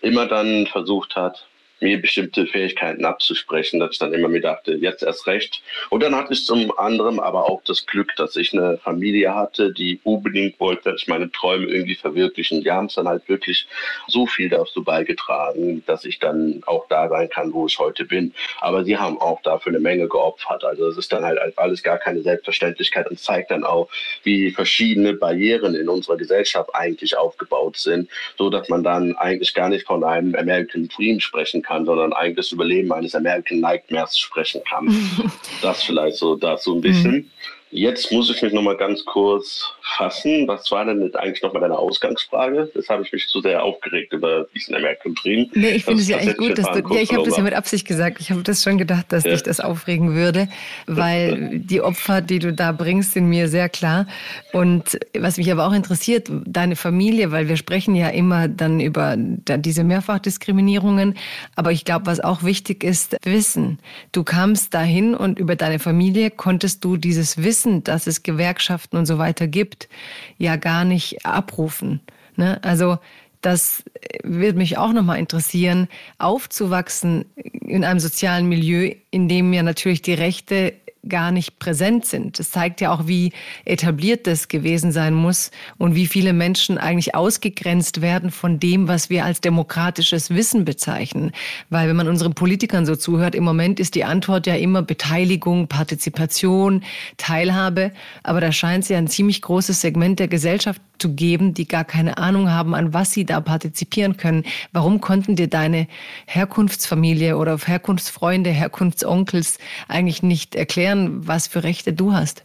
[0.00, 1.46] immer dann versucht hat,
[1.82, 5.62] mir bestimmte Fähigkeiten abzusprechen, dass ich dann immer mir dachte, jetzt erst recht.
[5.90, 9.72] Und dann hatte ich zum anderen aber auch das Glück, dass ich eine Familie hatte,
[9.72, 12.62] die unbedingt wollte, dass ich meine Träume irgendwie verwirklichen.
[12.62, 13.66] Die haben es dann halt wirklich
[14.06, 18.32] so viel dazu beigetragen, dass ich dann auch da sein kann, wo ich heute bin.
[18.60, 20.64] Aber sie haben auch dafür eine Menge geopfert.
[20.64, 23.88] Also es ist dann halt alles gar keine Selbstverständlichkeit und zeigt dann auch,
[24.22, 28.08] wie verschiedene Barrieren in unserer Gesellschaft eigentlich aufgebaut sind,
[28.38, 32.12] so dass man dann eigentlich gar nicht von einem American Dream sprechen kann kann, sondern
[32.12, 34.88] eigentlich das Überleben eines American Nightmares sprechen kann.
[35.62, 37.12] das vielleicht so dazu ein bisschen.
[37.12, 37.30] Mhm.
[37.74, 40.46] Jetzt muss ich mich noch mal ganz kurz fassen.
[40.46, 42.70] Was war denn eigentlich noch mal deine Ausgangsfrage?
[42.74, 45.50] Das habe ich mich zu sehr aufgeregt über diesen Dream.
[45.54, 46.94] Nee, ich finde es ja echt gut, dass du.
[46.94, 48.20] Ja, ich habe das ja mit Absicht gesagt.
[48.20, 49.30] Ich habe das schon gedacht, dass ja.
[49.30, 50.48] dich das aufregen würde,
[50.86, 54.06] weil die Opfer, die du da bringst, sind mir sehr klar.
[54.52, 59.16] Und was mich aber auch interessiert, deine Familie, weil wir sprechen ja immer dann über
[59.16, 61.16] diese Mehrfachdiskriminierungen.
[61.56, 63.78] Aber ich glaube, was auch wichtig ist, Wissen.
[64.12, 68.96] Du kamst dahin und über deine Familie konntest du dieses Wissen Wissen, dass es Gewerkschaften
[68.96, 69.88] und so weiter gibt,
[70.36, 72.00] ja gar nicht abrufen.
[72.36, 72.58] Ne?
[72.64, 72.98] Also
[73.40, 73.84] das
[74.24, 75.88] wird mich auch nochmal interessieren,
[76.18, 80.74] aufzuwachsen in einem sozialen Milieu, in dem ja natürlich die Rechte
[81.08, 82.38] gar nicht präsent sind.
[82.38, 83.32] Das zeigt ja auch, wie
[83.64, 89.10] etabliert das gewesen sein muss und wie viele Menschen eigentlich ausgegrenzt werden von dem, was
[89.10, 91.32] wir als demokratisches Wissen bezeichnen.
[91.70, 95.66] Weil wenn man unseren Politikern so zuhört, im Moment ist die Antwort ja immer Beteiligung,
[95.66, 96.84] Partizipation,
[97.16, 97.92] Teilhabe.
[98.22, 101.84] Aber da scheint es ja ein ziemlich großes Segment der Gesellschaft zu geben, die gar
[101.84, 104.44] keine Ahnung haben, an was sie da partizipieren können.
[104.72, 105.88] Warum konnten dir deine
[106.26, 112.44] Herkunftsfamilie oder Herkunftsfreunde, Herkunftsonkels eigentlich nicht erklären, was für Rechte du hast?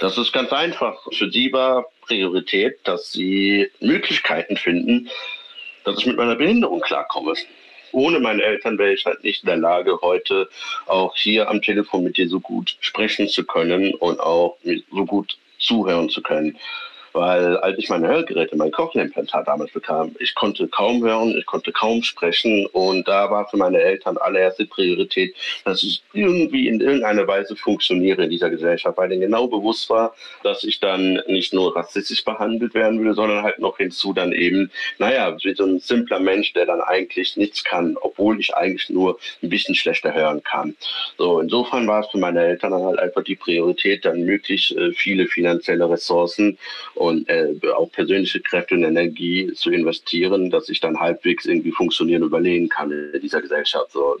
[0.00, 0.96] Das ist ganz einfach.
[1.12, 5.10] Für sie war Priorität, dass sie Möglichkeiten finden,
[5.84, 7.34] dass ich mit meiner Behinderung klarkomme.
[7.92, 10.48] Ohne meine Eltern wäre ich halt nicht in der Lage, heute
[10.86, 15.36] auch hier am Telefon mit dir so gut sprechen zu können und auch so gut
[15.58, 16.56] zuhören zu können.
[17.12, 21.72] Weil als ich meine Hörgeräte, mein Cochlea-Implantat damals bekam, ich konnte kaum hören, ich konnte
[21.72, 25.34] kaum sprechen und da war für meine Eltern allererste Priorität,
[25.64, 30.14] dass ich irgendwie in irgendeiner Weise funktioniere in dieser Gesellschaft, weil denen genau bewusst war,
[30.42, 34.70] dass ich dann nicht nur rassistisch behandelt werden würde, sondern halt noch hinzu dann eben,
[34.98, 39.18] naja, wie so ein simpler Mensch, der dann eigentlich nichts kann, obwohl ich eigentlich nur
[39.42, 40.76] ein bisschen schlechter hören kann.
[41.18, 44.92] So, insofern war es für meine Eltern dann halt einfach die Priorität, dann möglichst äh,
[44.92, 46.58] viele finanzielle Ressourcen
[47.02, 52.22] und äh, auch persönliche Kräfte und Energie zu investieren, dass ich dann halbwegs irgendwie funktionieren
[52.22, 53.90] und überlegen kann in dieser Gesellschaft.
[53.90, 54.18] So.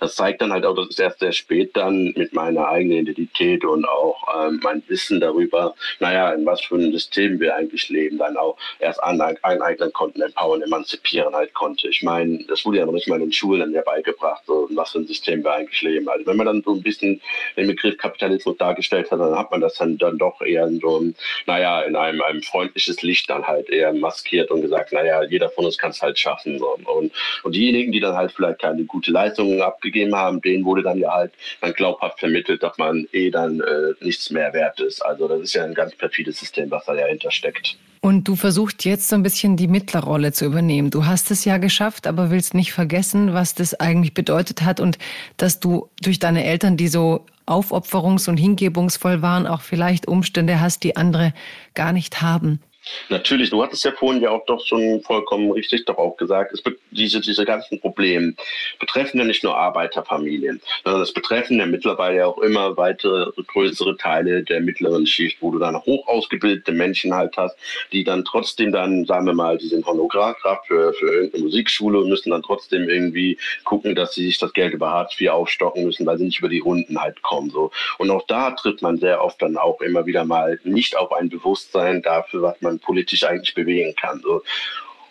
[0.00, 3.64] das zeigt dann halt auch, dass es erst sehr spät dann mit meiner eigenen Identität
[3.64, 8.18] und auch ähm, mein Wissen darüber, naja, in was für einem System wir eigentlich leben,
[8.18, 11.88] dann auch erst aneignen konnten, empowern, emanzipieren halt konnte.
[11.88, 14.68] Ich meine, das wurde ja noch nicht mal in den Schulen dann ja beigebracht, so,
[14.72, 16.08] was für ein System wir eigentlich leben.
[16.08, 17.20] Also wenn man dann so ein bisschen
[17.56, 20.96] den Begriff Kapitalismus dargestellt hat, dann hat man das dann, dann doch eher in so
[20.96, 21.14] einem,
[21.46, 25.64] naja, in einem, einem freundliches Licht dann halt eher maskiert und gesagt, naja, jeder von
[25.64, 26.58] uns kann es halt schaffen.
[26.58, 26.76] So.
[26.84, 27.12] Und,
[27.42, 31.12] und diejenigen, die dann halt vielleicht keine gute Leistungen abgegeben haben, denen wurde dann ja
[31.12, 35.04] halt dann glaubhaft vermittelt, dass man eh dann äh, nichts mehr wert ist.
[35.04, 37.76] Also das ist ja ein ganz perfides System, was da dahinter steckt.
[38.04, 40.90] Und du versuchst jetzt so ein bisschen die Mittlerrolle zu übernehmen.
[40.90, 44.98] Du hast es ja geschafft, aber willst nicht vergessen, was das eigentlich bedeutet hat und
[45.38, 50.84] dass du durch deine Eltern, die so aufopferungs- und hingebungsvoll waren, auch vielleicht Umstände hast,
[50.84, 51.32] die andere
[51.74, 52.60] gar nicht haben.
[53.08, 57.20] Natürlich, du hattest ja vorhin ja auch doch schon vollkommen richtig doch gesagt, es diese,
[57.20, 58.34] diese ganzen Probleme
[58.78, 64.42] betreffen ja nicht nur Arbeiterfamilien, sondern es betreffen ja mittlerweile auch immer weitere größere Teile
[64.42, 67.56] der mittleren Schicht, wo du dann hoch ausgebildete Menschen halt hast,
[67.92, 72.08] die dann trotzdem dann, sagen wir mal, die sind Honorarkraft für, für irgendeine Musikschule und
[72.08, 76.06] müssen dann trotzdem irgendwie gucken, dass sie sich das Geld über Hartz IV aufstocken müssen,
[76.06, 77.50] weil sie nicht über die Runden halt kommen.
[77.50, 77.70] So.
[77.98, 81.28] Und auch da tritt man sehr oft dann auch immer wieder mal nicht auf ein
[81.28, 84.20] Bewusstsein dafür, was man man politisch eigentlich bewegen kann.
[84.20, 84.42] So.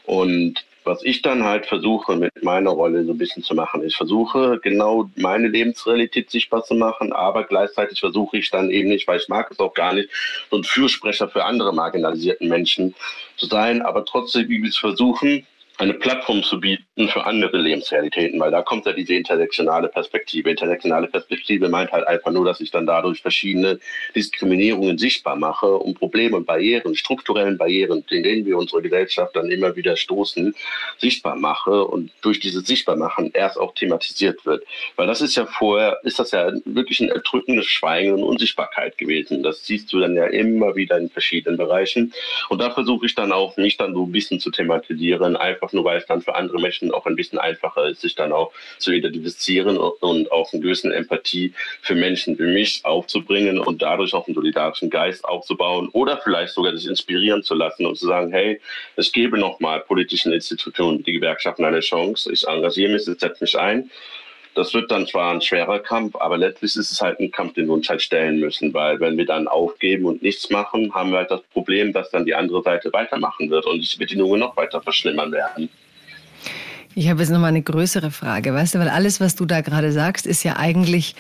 [0.06, 3.96] Und was ich dann halt versuche mit meiner Rolle so ein bisschen zu machen, ich
[3.96, 9.20] versuche genau meine Lebensrealität sichtbar zu machen, aber gleichzeitig versuche ich dann eben nicht, weil
[9.20, 10.10] ich mag es auch gar nicht,
[10.52, 12.96] so ein Fürsprecher für andere marginalisierten Menschen
[13.38, 15.46] zu sein, aber trotzdem es versuchen,
[15.84, 20.50] eine Plattform zu bieten für andere Lebensrealitäten, weil da kommt ja diese intersektionale Perspektive.
[20.50, 23.80] Intersektionale Perspektive meint halt einfach nur, dass ich dann dadurch verschiedene
[24.16, 29.76] Diskriminierungen sichtbar mache und Probleme und Barrieren, strukturellen Barrieren, denen wir unsere Gesellschaft dann immer
[29.76, 30.56] wieder stoßen,
[30.98, 34.64] sichtbar mache und durch dieses Sichtbarmachen erst auch thematisiert wird.
[34.96, 39.44] Weil das ist ja vorher, ist das ja wirklich ein erdrückendes Schweigen und Unsichtbarkeit gewesen.
[39.44, 42.14] Das siehst du dann ja immer wieder in verschiedenen Bereichen.
[42.48, 45.86] Und da versuche ich dann auch, mich dann so ein bisschen zu thematisieren, einfach nur,
[45.86, 48.92] weil es dann für andere Menschen auch ein bisschen einfacher ist, sich dann auch zu
[48.92, 54.36] identifizieren und auch eine gewisse Empathie für Menschen wie mich aufzubringen und dadurch auch einen
[54.36, 58.60] solidarischen Geist aufzubauen oder vielleicht sogar sich inspirieren zu lassen und zu sagen, hey,
[58.96, 63.58] es gebe nochmal politischen Institutionen, die Gewerkschaften eine Chance, ich engagiere mich, ich setze mich
[63.58, 63.90] ein
[64.56, 67.68] das wird dann zwar ein schwerer Kampf, aber letztlich ist es halt ein Kampf, den
[67.68, 71.20] wir uns halt stellen müssen, weil wenn wir dann aufgeben und nichts machen, haben wir
[71.20, 74.82] halt das Problem, dass dann die andere Seite weitermachen wird und die Bedingungen noch weiter
[74.82, 75.70] verschlimmern werden.
[76.96, 79.62] Ich habe jetzt noch mal eine größere Frage, weißt du, weil alles, was du da
[79.62, 81.16] gerade sagst, ist ja eigentlich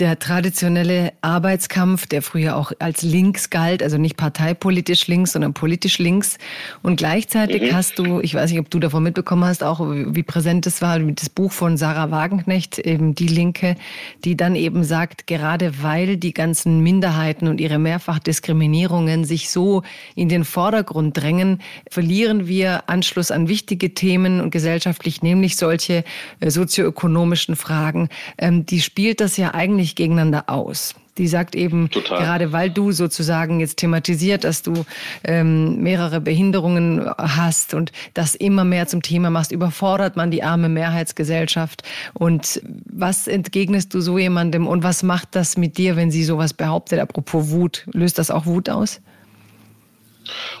[0.00, 5.98] der traditionelle Arbeitskampf, der früher auch als links galt, also nicht parteipolitisch links, sondern politisch
[5.98, 6.38] links.
[6.82, 7.74] Und gleichzeitig mhm.
[7.74, 10.98] hast du, ich weiß nicht, ob du davon mitbekommen hast, auch wie präsent es war,
[10.98, 13.76] das Buch von Sarah Wagenknecht, eben die Linke,
[14.24, 19.82] die dann eben sagt, gerade weil die ganzen Minderheiten und ihre Mehrfachdiskriminierungen sich so
[20.14, 26.04] in den Vordergrund drängen, verlieren wir Anschluss an wichtige Themen und gesellschaftlich, nämlich solche
[26.40, 28.08] äh, sozioökonomischen Fragen.
[28.38, 30.94] Ähm, die spielt das ja eigentlich nicht gegeneinander aus.
[31.18, 32.18] Die sagt eben, Total.
[32.18, 34.84] gerade weil du sozusagen jetzt thematisiert, dass du
[35.24, 40.68] ähm, mehrere Behinderungen hast und das immer mehr zum Thema machst, überfordert man die arme
[40.68, 41.82] Mehrheitsgesellschaft.
[42.14, 46.54] Und was entgegnest du so jemandem und was macht das mit dir, wenn sie sowas
[46.54, 47.00] behauptet?
[47.00, 49.00] Apropos Wut, löst das auch Wut aus?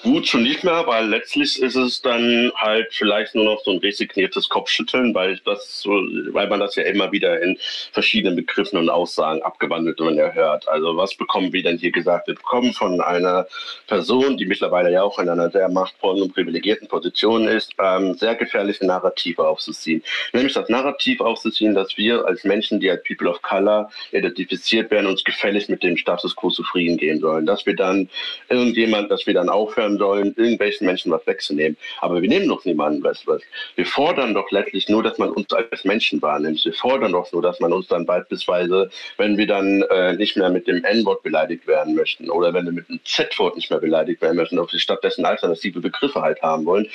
[0.02, 3.78] Gut, schon nicht mehr, weil letztlich ist es dann halt vielleicht nur noch so ein
[3.78, 7.58] resigniertes Kopfschütteln, weil das weil man das ja immer wieder in
[7.92, 10.66] verschiedenen Begriffen und Aussagen abgewandelt und hört.
[10.68, 12.28] Also was bekommen wir denn hier gesagt?
[12.28, 13.46] Wir bekommen von einer
[13.86, 18.34] Person, die mittlerweile ja auch in einer sehr machtvollen und privilegierten Position ist, ähm, sehr
[18.36, 20.02] gefährliche Narrative aufzuziehen.
[20.32, 25.06] Nämlich das Narrativ aufzuziehen, dass wir als Menschen, die als People of Color identifiziert werden,
[25.06, 27.44] uns gefällig mit dem Status quo zufrieden gehen sollen.
[27.44, 28.08] Dass wir dann
[28.48, 31.76] irgendjemand, dass wir dann aufhören sollen, irgendwelchen Menschen was wegzunehmen.
[32.00, 33.26] Aber wir nehmen doch niemanden was.
[33.26, 33.42] was.
[33.76, 36.64] Wir fordern doch letztlich nur, dass man uns als Menschen wahrnimmt.
[36.64, 40.50] Wir fordern doch nur, dass man uns dann beispielsweise, wenn wir dann äh, nicht mehr
[40.50, 44.22] mit dem N-Wort beleidigt werden möchten oder wenn wir mit dem Z-Wort nicht mehr beleidigt
[44.22, 46.88] werden möchten, ob wir stattdessen alternative Begriffe halt haben wollen,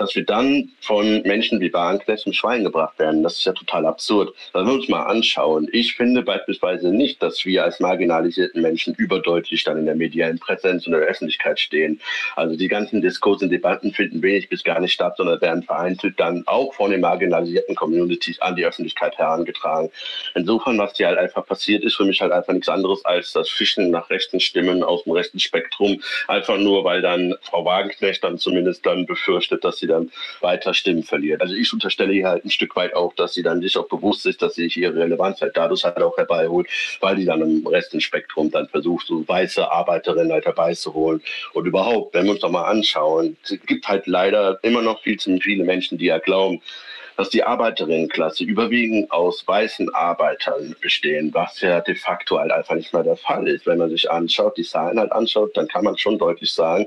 [0.00, 3.22] dass wir dann von Menschen wie Wagenknecht zum Schwein gebracht werden.
[3.22, 4.34] Das ist ja total absurd.
[4.54, 5.68] Müssen wir uns mal anschauen.
[5.72, 10.86] Ich finde beispielsweise nicht, dass wir als marginalisierten Menschen überdeutlich dann in der medialen Präsenz
[10.86, 12.00] und in der Öffentlichkeit stehen.
[12.34, 16.18] Also die ganzen Diskurse und Debatten finden wenig bis gar nicht statt, sondern werden vereinzelt
[16.18, 19.90] dann auch von den marginalisierten Communities an die Öffentlichkeit herangetragen.
[20.34, 23.50] Insofern, was hier halt einfach passiert, ist für mich halt einfach nichts anderes als das
[23.50, 26.00] Fischen nach rechten Stimmen aus dem rechten Spektrum.
[26.26, 30.10] Einfach nur, weil dann Frau Wagenknecht dann zumindest dann befürchtet, dass sie dann
[30.40, 31.42] weiter Stimmen verliert.
[31.42, 34.26] Also ich unterstelle hier halt ein Stück weit auch, dass sie dann sich auch bewusst
[34.26, 36.68] ist, dass sie sich ihre Relevanz halt dadurch halt auch herbeiholt,
[37.00, 41.22] weil die dann im rechten Spektrum dann versucht, so weiße Arbeiterinnen halt herbeizuholen.
[41.52, 45.18] Und überhaupt, wenn wir uns doch mal anschauen, es gibt halt leider immer noch viel
[45.18, 46.60] zu viele Menschen, die ja glauben,
[47.16, 52.92] dass die Arbeiterinnenklasse überwiegend aus weißen Arbeitern bestehen, was ja de facto halt einfach nicht
[52.92, 53.66] mehr der Fall ist.
[53.66, 56.86] Wenn man sich anschaut, die Zahlen halt anschaut, dann kann man schon deutlich sagen,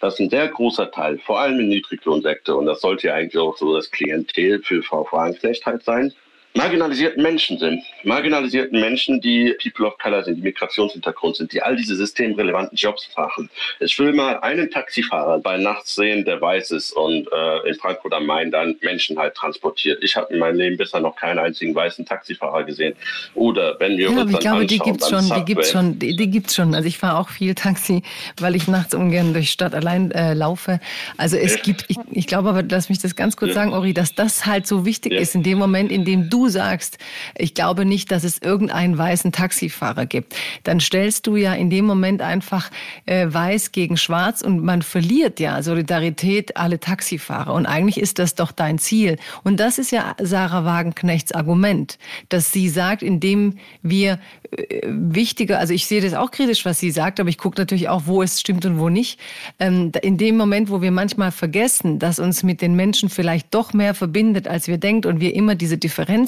[0.00, 3.56] dass ein sehr großer Teil, vor allem im Niedriglohnsektor, und das sollte ja eigentlich auch
[3.56, 6.12] so das Klientel für Frau Franknecht halt sein,
[6.56, 7.82] marginalisierten Menschen sind.
[8.04, 13.08] Marginalisierten Menschen, die People of Color sind, die Migrationshintergrund sind, die all diese systemrelevanten Jobs
[13.16, 13.50] machen.
[13.80, 18.14] Ich will mal einen Taxifahrer bei Nachts sehen, der weiß ist und äh, in Frankfurt
[18.14, 20.02] am Main dann Menschen halt transportiert.
[20.04, 22.94] Ich habe in meinem Leben bisher noch keinen einzigen weißen Taxifahrer gesehen.
[23.34, 26.30] Oder wenn wir ja, uns ich glaube, die gibt's schon, die gibt's schon, die, die
[26.30, 26.74] gibt's schon.
[26.74, 28.02] Also ich fahre auch viel Taxi,
[28.38, 30.78] weil ich nachts ungern durch Stadt allein äh, laufe.
[31.16, 31.62] Also es ja.
[31.62, 33.54] gibt, ich, ich glaube aber, lass mich das ganz kurz ja.
[33.56, 36.98] sagen, Ori, dass das halt so wichtig ist in dem Moment, in dem du sagst,
[37.36, 41.84] ich glaube nicht, dass es irgendeinen weißen Taxifahrer gibt, dann stellst du ja in dem
[41.84, 42.70] Moment einfach
[43.06, 47.54] äh, weiß gegen schwarz und man verliert ja Solidarität alle Taxifahrer.
[47.54, 49.16] Und eigentlich ist das doch dein Ziel.
[49.42, 54.18] Und das ist ja Sarah Wagenknechts Argument, dass sie sagt, indem wir
[54.50, 57.88] äh, wichtiger, also ich sehe das auch kritisch, was sie sagt, aber ich gucke natürlich
[57.88, 59.18] auch, wo es stimmt und wo nicht.
[59.58, 63.72] Ähm, in dem Moment, wo wir manchmal vergessen, dass uns mit den Menschen vielleicht doch
[63.72, 65.78] mehr verbindet, als wir denken und wir immer diese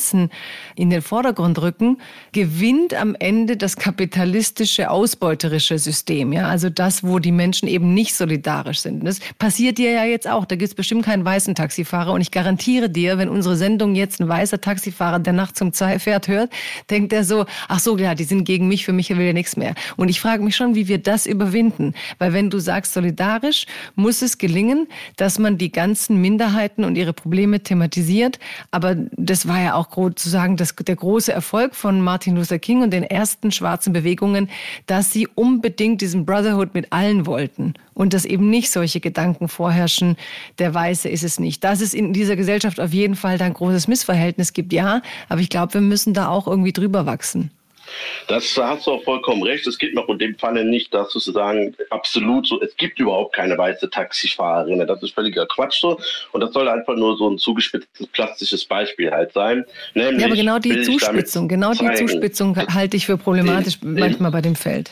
[0.07, 0.31] Differenzen
[0.75, 1.99] in den Vordergrund rücken,
[2.33, 6.33] gewinnt am Ende das kapitalistische, ausbeuterische System.
[6.33, 6.49] Ja?
[6.49, 9.05] Also das, wo die Menschen eben nicht solidarisch sind.
[9.07, 10.45] Das passiert dir ja jetzt auch.
[10.45, 12.13] Da gibt es bestimmt keinen weißen Taxifahrer.
[12.13, 16.29] Und ich garantiere dir, wenn unsere Sendung jetzt ein weißer Taxifahrer, der nachts zum Pferd
[16.29, 16.51] hört,
[16.91, 19.57] denkt er so, ach so, ja, die sind gegen mich, für mich will er nichts
[19.57, 19.75] mehr.
[19.97, 21.95] Und ich frage mich schon, wie wir das überwinden.
[22.19, 27.13] Weil wenn du sagst solidarisch, muss es gelingen, dass man die ganzen Minderheiten und ihre
[27.13, 28.39] Probleme thematisiert.
[28.71, 32.93] Aber das war ja auch sozusagen das, der große Erfolg von Martin Luther King und
[32.93, 34.49] den ersten schwarzen Bewegungen,
[34.87, 40.17] dass sie unbedingt diesen Brotherhood mit allen wollten und dass eben nicht solche Gedanken vorherrschen,
[40.59, 41.65] der Weiße ist es nicht.
[41.65, 45.49] Dass es in dieser Gesellschaft auf jeden Fall ein großes Missverhältnis gibt, ja, aber ich
[45.49, 47.51] glaube, wir müssen da auch irgendwie drüber wachsen.
[48.29, 49.67] Das hast du auch vollkommen recht.
[49.67, 53.57] Es geht noch in dem Falle nicht, dass sozusagen absolut so, es gibt überhaupt keine
[53.57, 54.87] weiße Taxifahrerin.
[54.87, 55.99] Das ist völliger Quatsch so.
[56.33, 59.65] Und das soll einfach nur so ein zugespitztes plastisches Beispiel halt sein.
[59.95, 64.31] Nämlich ja, aber genau die Zuspitzung, genau die Zuspitzung halte ich für problematisch den, manchmal
[64.31, 64.91] bei dem Feld.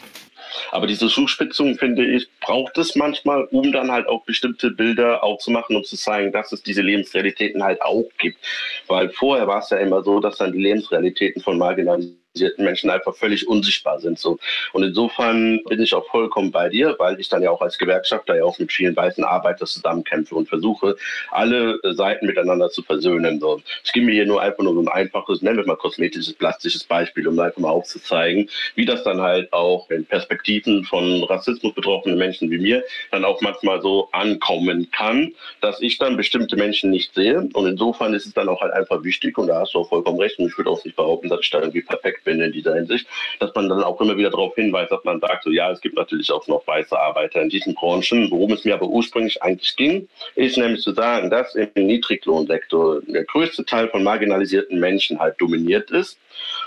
[0.71, 5.77] Aber diese Zuspitzung, finde ich, braucht es manchmal, um dann halt auch bestimmte Bilder aufzumachen
[5.77, 8.39] und zu zeigen, dass es diese Lebensrealitäten halt auch gibt.
[8.87, 12.24] Weil vorher war es ja immer so, dass dann die Lebensrealitäten von marginalisierten
[12.57, 14.19] Menschen einfach völlig unsichtbar sind.
[14.19, 14.39] So.
[14.73, 18.37] Und insofern bin ich auch vollkommen bei dir, weil ich dann ja auch als Gewerkschafter
[18.37, 20.97] ja auch mit vielen weißen Arbeitern zusammenkämpfe und versuche,
[21.31, 23.41] alle Seiten miteinander zu versöhnen.
[23.41, 23.61] So.
[23.85, 26.85] Ich gebe mir hier nur einfach nur so ein einfaches, nennen wir mal kosmetisches, plastisches
[26.85, 32.19] Beispiel, um einfach mal aufzuzeigen, wie das dann halt auch in Perspektiven von Rassismus betroffenen
[32.19, 37.15] Menschen wie mir dann auch manchmal so ankommen kann, dass ich dann bestimmte Menschen nicht
[37.15, 37.49] sehe.
[37.53, 40.21] Und insofern ist es dann auch halt einfach wichtig, und da hast du auch vollkommen
[40.21, 42.75] recht, und ich würde auch nicht behaupten, dass ich da irgendwie perfekt bin in dieser
[42.75, 43.07] Hinsicht,
[43.39, 45.97] dass man dann auch immer wieder darauf hinweist, dass man sagt, so ja, es gibt
[45.97, 48.31] natürlich auch noch weiße Arbeiter in diesen Branchen.
[48.31, 53.25] Worum es mir aber ursprünglich eigentlich ging, ist nämlich zu sagen, dass im Niedriglohnsektor der
[53.25, 56.19] größte Teil von marginalisierten Menschen halt dominiert ist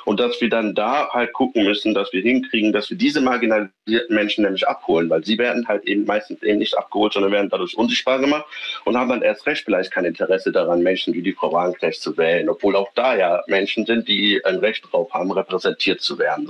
[0.05, 4.15] und dass wir dann da halt gucken müssen, dass wir hinkriegen, dass wir diese marginalisierten
[4.15, 7.78] Menschen nämlich abholen, weil sie werden halt eben meistens eben nicht abgeholt, sondern werden dadurch
[7.78, 8.45] unsichtbar gemacht
[8.86, 12.15] und haben dann erst recht vielleicht kein Interesse daran, Menschen wie die Frau Wagenknecht zu
[12.18, 16.49] wählen, obwohl auch da ja Menschen sind, die ein Recht darauf haben, repräsentiert zu werden.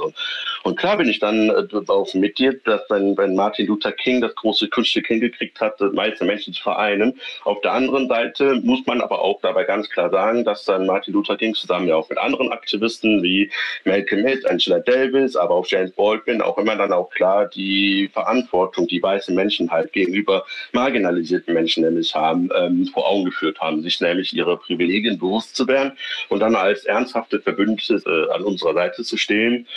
[0.63, 4.21] Und klar bin ich dann äh, auch mit dir, dass dann, wenn Martin Luther King
[4.21, 7.19] das große Kunststück hingekriegt hat, meiste Menschen zu vereinen.
[7.43, 11.13] Auf der anderen Seite muss man aber auch dabei ganz klar sagen, dass dann Martin
[11.13, 13.49] Luther King zusammen ja auch mit anderen Aktivisten wie
[13.85, 18.87] Malcolm X, Angela Davis, aber auch James Baldwin auch immer dann auch klar die Verantwortung,
[18.87, 23.99] die weiße Menschen halt gegenüber marginalisierten Menschen nämlich haben, ähm, vor Augen geführt haben, sich
[24.01, 25.93] nämlich ihre Privilegien bewusst zu werden
[26.29, 29.67] und dann als ernsthafte Verbündete äh, an unserer Seite zu stehen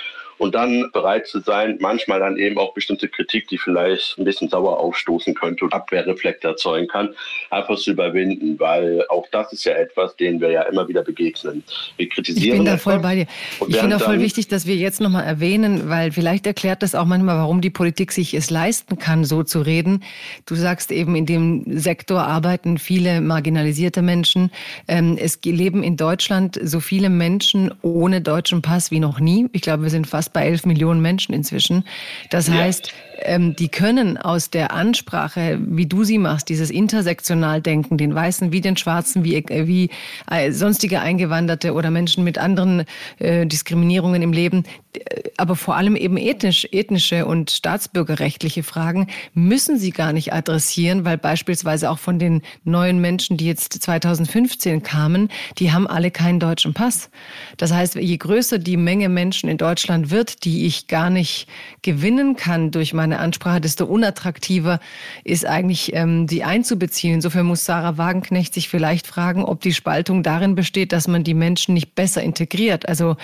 [0.40, 4.48] und dann bereit zu sein, manchmal dann eben auch bestimmte Kritik, die vielleicht ein bisschen
[4.48, 7.10] sauer aufstoßen könnte und Abwehrreflekte erzeugen kann,
[7.50, 11.62] einfach zu überwinden, weil auch das ist ja etwas, denen wir ja immer wieder begegnen.
[11.98, 12.52] Wir kritisieren.
[12.52, 13.26] Ich bin da voll bei dir.
[13.68, 17.04] Ich finde auch voll wichtig, dass wir jetzt nochmal erwähnen, weil vielleicht erklärt das auch
[17.04, 20.02] manchmal, warum die Politik sich es leisten kann, so zu reden.
[20.46, 24.50] Du sagst eben, in dem Sektor arbeiten viele marginalisierte Menschen.
[24.88, 29.46] Ähm, es leben in Deutschland so viele Menschen ohne deutschen Pass wie noch nie.
[29.52, 31.84] Ich glaube, wir sind fast bei elf Millionen Menschen inzwischen.
[32.30, 32.92] Das heißt,
[33.22, 38.52] ähm, die können aus der Ansprache, wie du sie machst, dieses intersektional Denken, den Weißen
[38.52, 39.90] wie den Schwarzen, wie, wie
[40.30, 42.84] äh, sonstige Eingewanderte oder Menschen mit anderen
[43.18, 49.78] äh, Diskriminierungen im Leben, äh, aber vor allem eben ethnisch, ethnische und staatsbürgerrechtliche Fragen müssen
[49.78, 55.28] sie gar nicht adressieren, weil beispielsweise auch von den neuen Menschen, die jetzt 2015 kamen,
[55.58, 57.10] die haben alle keinen deutschen Pass.
[57.56, 61.46] Das heißt, je größer die Menge Menschen in Deutschland wird, die ich gar nicht
[61.82, 64.80] gewinnen kann durch meine Ansprache, desto unattraktiver
[65.24, 67.14] ist eigentlich, ähm, die einzubeziehen.
[67.14, 71.34] Insofern muss Sarah Wagenknecht sich vielleicht fragen, ob die Spaltung darin besteht, dass man die
[71.34, 72.88] Menschen nicht besser integriert.
[72.88, 73.16] Also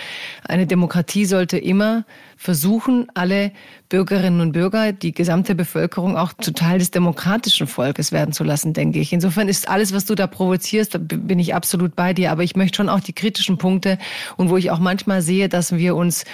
[0.44, 2.04] eine Demokratie sollte immer
[2.36, 3.52] versuchen, alle
[3.88, 8.72] Bürgerinnen und Bürger, die gesamte Bevölkerung auch zu Teil des demokratischen Volkes werden zu lassen,
[8.72, 9.12] denke ich.
[9.12, 12.32] Insofern ist alles, was du da provozierst, da bin ich absolut bei dir.
[12.32, 13.98] Aber ich möchte schon auch die kritischen Punkte
[14.36, 16.24] und wo ich auch manchmal sehe, dass wir uns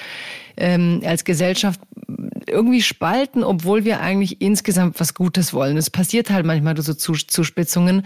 [0.56, 1.80] ähm, als Gesellschaft
[2.46, 5.76] irgendwie spalten, obwohl wir eigentlich insgesamt was Gutes wollen.
[5.76, 8.04] Es passiert halt manchmal so Zuspitzungen.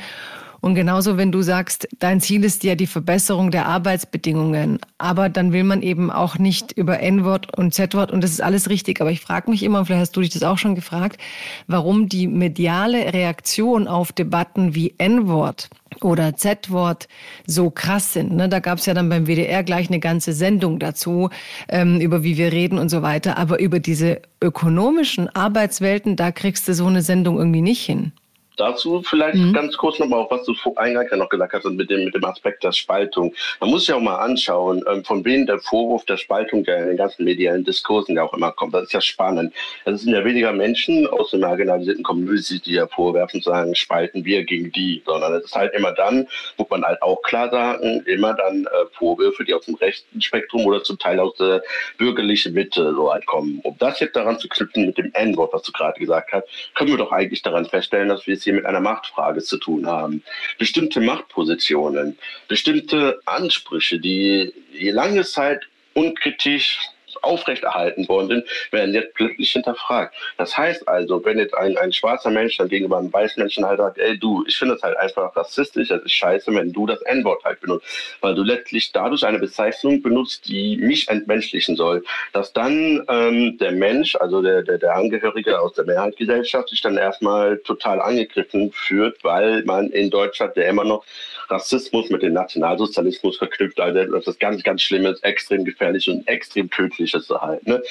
[0.61, 5.53] Und genauso, wenn du sagst, dein Ziel ist ja die Verbesserung der Arbeitsbedingungen, aber dann
[5.53, 9.01] will man eben auch nicht über N-Wort und Z-Wort und das ist alles richtig.
[9.01, 11.21] Aber ich frage mich immer, vielleicht hast du dich das auch schon gefragt,
[11.67, 15.69] warum die mediale Reaktion auf Debatten wie N-Wort
[16.03, 17.09] oder Z-Wort
[17.47, 18.33] so krass sind.
[18.33, 18.49] Ne?
[18.49, 21.31] Da gab es ja dann beim WDR gleich eine ganze Sendung dazu,
[21.69, 23.39] ähm, über wie wir reden und so weiter.
[23.39, 28.13] Aber über diese ökonomischen Arbeitswelten, da kriegst du so eine Sendung irgendwie nicht hin.
[28.57, 29.53] Dazu vielleicht mhm.
[29.53, 32.25] ganz kurz nochmal auch, was du eingangs ja noch gesagt hast mit dem, mit dem
[32.25, 33.35] Aspekt der Spaltung.
[33.61, 36.89] Man muss ja auch mal anschauen, ähm, von wem der Vorwurf der Spaltung der in
[36.89, 38.75] den ganzen medialen Diskursen ja auch immer kommt.
[38.75, 39.53] Das ist ja spannend.
[39.85, 44.45] Es sind ja weniger Menschen aus den marginalisierten Communities, die ja vorwerfen, sagen, spalten wir
[44.45, 46.27] gegen die, sondern es ist halt immer dann,
[46.57, 50.65] muss man halt auch klar sagen, immer dann äh, Vorwürfe, die aus dem rechten Spektrum
[50.65, 51.63] oder zum Teil aus der
[51.99, 53.61] bürgerlichen Mitte so halt kommen.
[53.65, 56.91] Um das jetzt daran zu knüpfen mit dem N-Wort, was du gerade gesagt hast, können
[56.91, 60.23] wir doch eigentlich daran feststellen, dass wir es hier mit einer Machtfrage zu tun haben.
[60.59, 62.17] Bestimmte Machtpositionen,
[62.49, 66.79] bestimmte Ansprüche, die lange Zeit unkritisch
[67.27, 70.15] aufrechterhalten worden sind, werden jetzt plötzlich hinterfragt.
[70.39, 73.79] Das heißt also, wenn jetzt ein, ein schwarzer Mensch dann gegenüber einem weißen Menschen halt
[73.79, 77.03] sagt, ey du, ich finde das halt einfach rassistisch, das ist scheiße, wenn du das
[77.03, 77.87] N-Wort halt benutzt,
[78.21, 83.73] weil du letztlich dadurch eine Bezeichnung benutzt, die mich entmenschlichen soll, dass dann ähm, der
[83.73, 89.23] Mensch, also der, der, der Angehörige aus der Mehrheitsgesellschaft, sich dann erstmal total angegriffen fühlt,
[89.25, 91.05] weil man in Deutschland ja immer noch
[91.51, 97.15] Rassismus mit dem Nationalsozialismus verknüpft, also ist ganz, ganz Schlimmes, extrem gefährlich und extrem tödlich
[97.15, 97.67] ist halt.
[97.67, 97.83] Ne?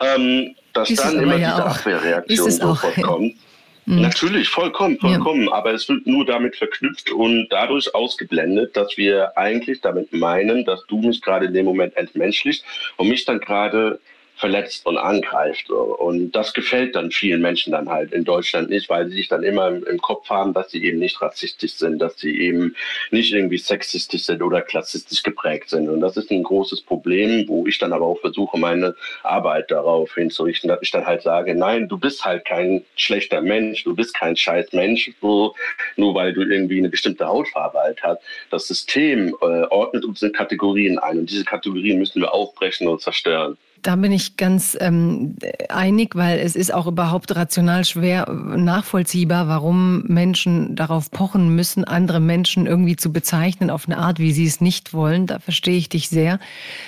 [0.00, 1.76] Ähm, dass ist dann immer ja diese auch.
[1.76, 3.34] Abwehrreaktion sofort kommt.
[3.88, 4.00] Mhm.
[4.00, 5.46] Natürlich, vollkommen, vollkommen.
[5.46, 5.52] Ja.
[5.52, 10.84] Aber es wird nur damit verknüpft und dadurch ausgeblendet, dass wir eigentlich damit meinen, dass
[10.88, 12.64] du mich gerade in dem Moment entmenschlichst
[12.96, 14.00] und mich dann gerade
[14.36, 15.70] verletzt und angreift.
[15.70, 19.42] Und das gefällt dann vielen Menschen dann halt in Deutschland nicht, weil sie sich dann
[19.42, 22.76] immer im, Kopf haben, dass sie eben nicht rassistisch sind, dass sie eben
[23.10, 25.88] nicht irgendwie sexistisch sind oder klassistisch geprägt sind.
[25.88, 30.14] Und das ist ein großes Problem, wo ich dann aber auch versuche, meine Arbeit darauf
[30.14, 34.14] hinzurichten, dass ich dann halt sage, nein, du bist halt kein schlechter Mensch, du bist
[34.14, 35.54] kein scheiß Mensch, so,
[35.96, 38.20] nur weil du irgendwie eine bestimmte Hautfarbe halt hast.
[38.50, 43.00] Das System äh, ordnet uns in Kategorien ein und diese Kategorien müssen wir aufbrechen und
[43.00, 43.56] zerstören.
[43.86, 45.36] Da bin ich ganz ähm,
[45.68, 52.18] einig, weil es ist auch überhaupt rational schwer nachvollziehbar, warum Menschen darauf pochen müssen, andere
[52.18, 55.28] Menschen irgendwie zu bezeichnen auf eine Art, wie sie es nicht wollen.
[55.28, 56.40] Da verstehe ich dich sehr.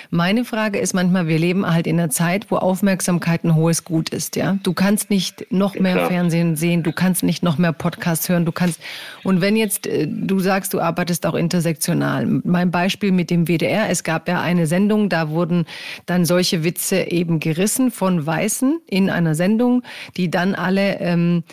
[0.09, 4.09] Meine Frage ist manchmal, wir leben halt in einer Zeit, wo Aufmerksamkeit ein hohes Gut
[4.09, 4.35] ist.
[4.35, 6.07] Ja, du kannst nicht noch mehr ja.
[6.07, 8.81] Fernsehen sehen, du kannst nicht noch mehr Podcasts hören, du kannst.
[9.23, 12.25] Und wenn jetzt äh, du sagst, du arbeitest auch intersektional.
[12.43, 15.65] Mein Beispiel mit dem WDR: Es gab ja eine Sendung, da wurden
[16.05, 19.83] dann solche Witze Witze eben gerissen von Weißen in einer Sendung,
[20.17, 21.43] die dann alle ähm,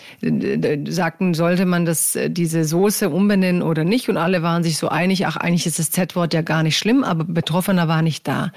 [0.88, 4.08] sagten, sollte man das, äh, diese Soße umbenennen oder nicht.
[4.08, 7.04] Und alle waren sich so einig, ach, eigentlich ist das Z-Wort ja gar nicht schlimm,
[7.04, 8.52] aber Betroffener war nicht da.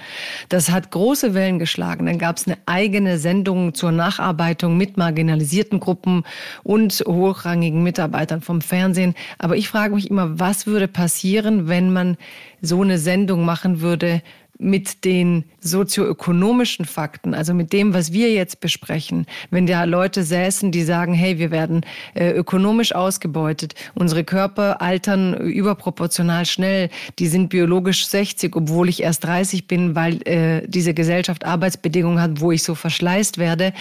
[0.48, 2.06] Das hat große Wellen geschlagen.
[2.06, 6.24] Dann gab es eine eigene Sendung zur Nacharbeitung mit marginalisierten Gruppen
[6.62, 9.14] und hochrangigen Mitarbeitern vom Fernsehen.
[9.38, 12.16] Aber ich frage mich immer, was würde passieren, wenn man
[12.62, 14.22] so eine Sendung machen würde,
[14.60, 20.70] mit den sozioökonomischen Fakten, also mit dem, was wir jetzt besprechen, wenn da Leute säßen,
[20.70, 21.80] die sagen, hey, wir werden
[22.14, 29.24] äh, ökonomisch ausgebeutet, unsere Körper altern überproportional schnell, die sind biologisch 60, obwohl ich erst
[29.24, 33.72] 30 bin, weil äh, diese Gesellschaft Arbeitsbedingungen hat, wo ich so verschleißt werde,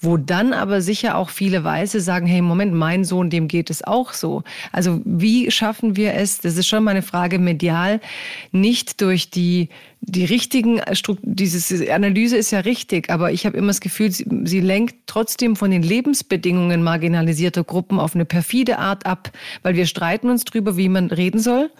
[0.00, 3.82] wo dann aber sicher auch viele Weiße sagen, hey, Moment, mein Sohn, dem geht es
[3.82, 4.44] auch so.
[4.70, 8.00] Also wie schaffen wir es, das ist schon mal eine Frage medial,
[8.52, 9.68] nicht durch die
[10.00, 14.26] die richtigen äh, diese Analyse ist ja richtig, aber ich habe immer das Gefühl, sie,
[14.44, 19.30] sie, lenkt trotzdem von den Lebensbedingungen marginalisierter Gruppen auf eine perfide Art ab,
[19.62, 21.70] weil wir streiten uns drüber, wie man reden soll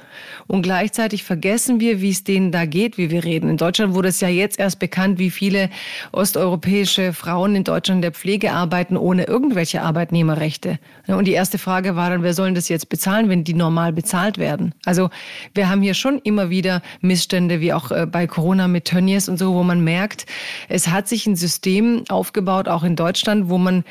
[0.46, 3.48] und gleichzeitig vergessen wir, wie es denen da geht, wie wir reden.
[3.48, 5.70] In Deutschland wurde es ja jetzt erst bekannt, wie viele
[6.12, 10.78] osteuropäische Frauen in Deutschland in der Pflege arbeiten ohne irgendwelche Arbeitnehmerrechte.
[11.06, 14.38] Und die erste Frage war dann, wer soll das jetzt bezahlen, wenn die normal bezahlt
[14.38, 14.74] werden?
[14.84, 15.10] Also
[15.54, 19.38] wir haben hier schon immer wieder Missstände, wie auch äh, bei Corona mit Tönnies und
[19.38, 20.26] so, wo man merkt,
[20.68, 23.84] es hat sich ein System aufgebaut, auch in Deutschland, wo man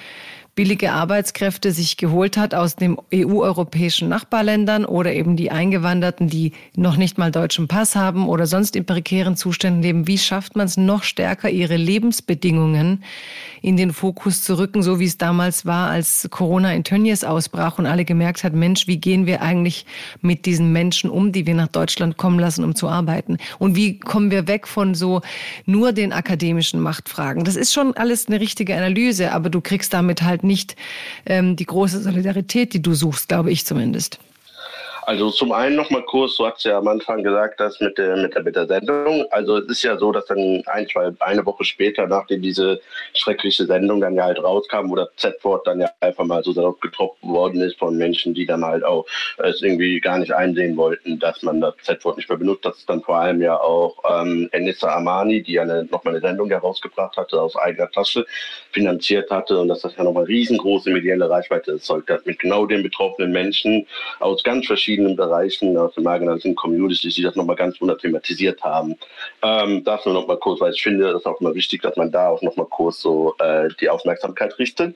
[0.57, 6.97] billige Arbeitskräfte sich geholt hat aus den EU-europäischen Nachbarländern oder eben die Eingewanderten, die noch
[6.97, 10.07] nicht mal deutschen Pass haben oder sonst in prekären Zuständen leben.
[10.07, 13.03] Wie schafft man es noch stärker, ihre Lebensbedingungen
[13.61, 17.77] in den Fokus zu rücken, so wie es damals war, als Corona in Tönnies ausbrach
[17.77, 19.85] und alle gemerkt hat, Mensch, wie gehen wir eigentlich
[20.21, 23.37] mit diesen Menschen um, die wir nach Deutschland kommen lassen, um zu arbeiten?
[23.59, 25.21] Und wie kommen wir weg von so
[25.67, 27.43] nur den akademischen Machtfragen?
[27.43, 30.75] Das ist schon alles eine richtige Analyse, aber du kriegst damit halt nicht
[31.25, 34.19] ähm, die große Solidarität, die du suchst, glaube ich zumindest.
[35.07, 38.35] Also zum einen nochmal kurz, du hast ja am Anfang gesagt, dass mit der, mit
[38.35, 41.63] der, mit der Sendung, also es ist ja so, dass dann ein, zwei, eine Woche
[41.63, 42.81] später, nachdem diese
[43.13, 47.23] schreckliche Sendung dann ja halt rauskam, oder Z-Wort dann ja einfach mal so darauf getroppt
[47.23, 49.05] worden ist von Menschen, die dann halt auch
[49.37, 52.65] es irgendwie gar nicht einsehen wollten, dass man das Z-Wort nicht mehr benutzt.
[52.65, 56.49] Das ist dann vor allem ja auch ähm, Enissa Amani, die ja nochmal eine Sendung
[56.49, 58.25] herausgebracht hatte, aus eigener Tasche
[58.73, 62.83] finanziert hatte und dass das ja nochmal riesengroße mediale Reichweite erzeugt hat mit genau den
[62.83, 63.87] betroffenen Menschen
[64.19, 68.61] aus ganz verschiedenen verschiedenen Bereichen aus den marginalisierten Communities, die das nochmal ganz wunderbar thematisiert
[68.63, 68.95] haben.
[69.43, 72.11] Ähm, das nur nochmal kurz, weil ich finde, das ist auch immer wichtig, dass man
[72.11, 74.95] da auch nochmal kurz so äh, die Aufmerksamkeit richtet.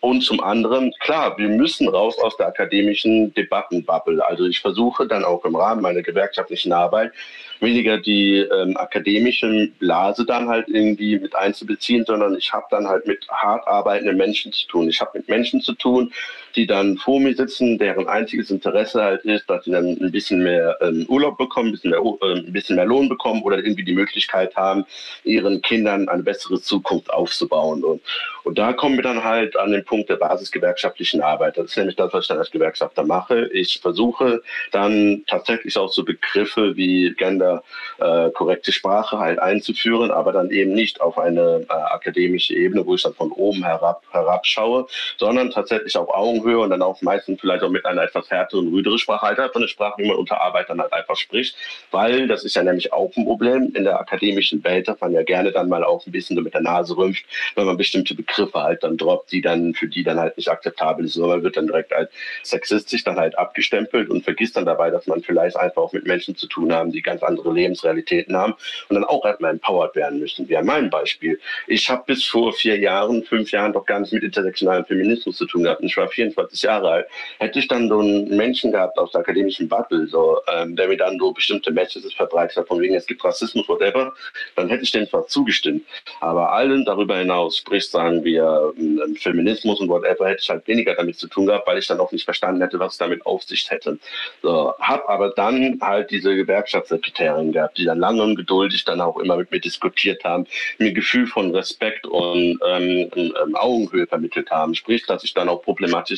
[0.00, 4.24] Und zum anderen, klar, wir müssen raus aus der akademischen Debattenbubble.
[4.24, 7.12] Also ich versuche dann auch im Rahmen meiner gewerkschaftlichen Arbeit
[7.60, 13.06] weniger die ähm, akademische Blase dann halt irgendwie mit einzubeziehen, sondern ich habe dann halt
[13.06, 14.88] mit hart arbeitenden Menschen zu tun.
[14.88, 16.10] Ich habe mit Menschen zu tun,
[16.56, 20.42] die dann vor mir sitzen, deren einziges Interesse halt ist, dass sie dann ein bisschen
[20.42, 23.84] mehr ähm, Urlaub bekommen, ein bisschen mehr, äh, ein bisschen mehr Lohn bekommen oder irgendwie
[23.84, 24.84] die Möglichkeit haben,
[25.24, 27.84] ihren Kindern eine bessere Zukunft aufzubauen.
[27.84, 28.00] Und,
[28.44, 31.56] und da kommen wir dann halt an den Punkt der basisgewerkschaftlichen Arbeit.
[31.56, 33.48] Das ist nämlich das, was ich dann als Gewerkschafter mache.
[33.52, 34.42] Ich versuche
[34.72, 37.62] dann tatsächlich auch so Begriffe wie Gender
[37.98, 38.30] äh,
[38.70, 43.14] Sprache halt einzuführen, aber dann eben nicht auf eine äh, akademische Ebene, wo ich dann
[43.14, 44.86] von oben herab herabschaue,
[45.18, 48.98] sondern tatsächlich auf Augenhöhe und dann auch meistens vielleicht auch mit einer etwas härteren, rüderen
[48.98, 51.56] Sprache, halt einfach eine Sprache, wie man unter Arbeitern halt einfach spricht,
[51.90, 55.22] weil das ist ja nämlich auch ein Problem in der akademischen Welt, dass man ja
[55.22, 57.24] gerne dann mal auch ein bisschen so mit der Nase rümpft,
[57.56, 61.04] wenn man bestimmte Begriffe halt dann droppt, die dann für die dann halt nicht akzeptabel
[61.04, 62.10] ist, sondern man wird dann direkt als
[62.42, 66.36] sexistisch dann halt abgestempelt und vergisst dann dabei, dass man vielleicht einfach auch mit Menschen
[66.36, 68.54] zu tun haben, die ganz andere andere Lebensrealitäten haben
[68.88, 70.48] und dann auch erstmal empowered werden müssen.
[70.48, 71.40] Wie an meinem Beispiel.
[71.66, 75.46] Ich habe bis vor vier Jahren, fünf Jahren doch gar nicht mit intersektionalem Feminismus zu
[75.46, 75.82] tun gehabt.
[75.82, 76.29] Ich war 24
[76.62, 77.06] Jahre alt.
[77.38, 80.96] Hätte ich dann so einen Menschen gehabt aus der akademischen Bubble, so, ähm, der mir
[80.96, 84.12] dann so bestimmte Messages verbreitet hat, von wegen es gibt Rassismus, whatever,
[84.56, 85.84] dann hätte ich dem zwar zugestimmt.
[86.20, 90.94] Aber allen darüber hinaus, sprich sagen wir ähm, Feminismus und whatever, hätte ich halt weniger
[90.94, 93.70] damit zu tun gehabt, weil ich dann auch nicht verstanden hätte, was damit auf sich
[93.70, 93.98] hätte.
[94.42, 99.00] So, hab aber dann halt diese Gewerkschaftssekretärin Sekretärin gehabt, die dann lange und geduldig dann
[99.00, 100.46] auch immer mit mir diskutiert haben,
[100.78, 104.74] mir ein Gefühl von Respekt und ähm, ähm, Augenhöhe vermittelt haben.
[104.74, 105.62] Sprich, dass ich dann auch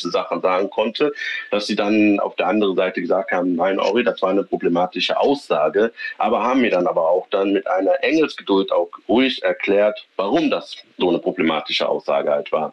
[0.02, 1.12] problematische Sachen sagen konnte,
[1.50, 5.18] dass sie dann auf der anderen Seite gesagt haben, nein, Ori, das war eine problematische
[5.18, 10.50] Aussage, aber haben mir dann aber auch dann mit einer Engelsgeduld auch ruhig erklärt, warum
[10.50, 12.72] das so eine problematische Aussage halt war.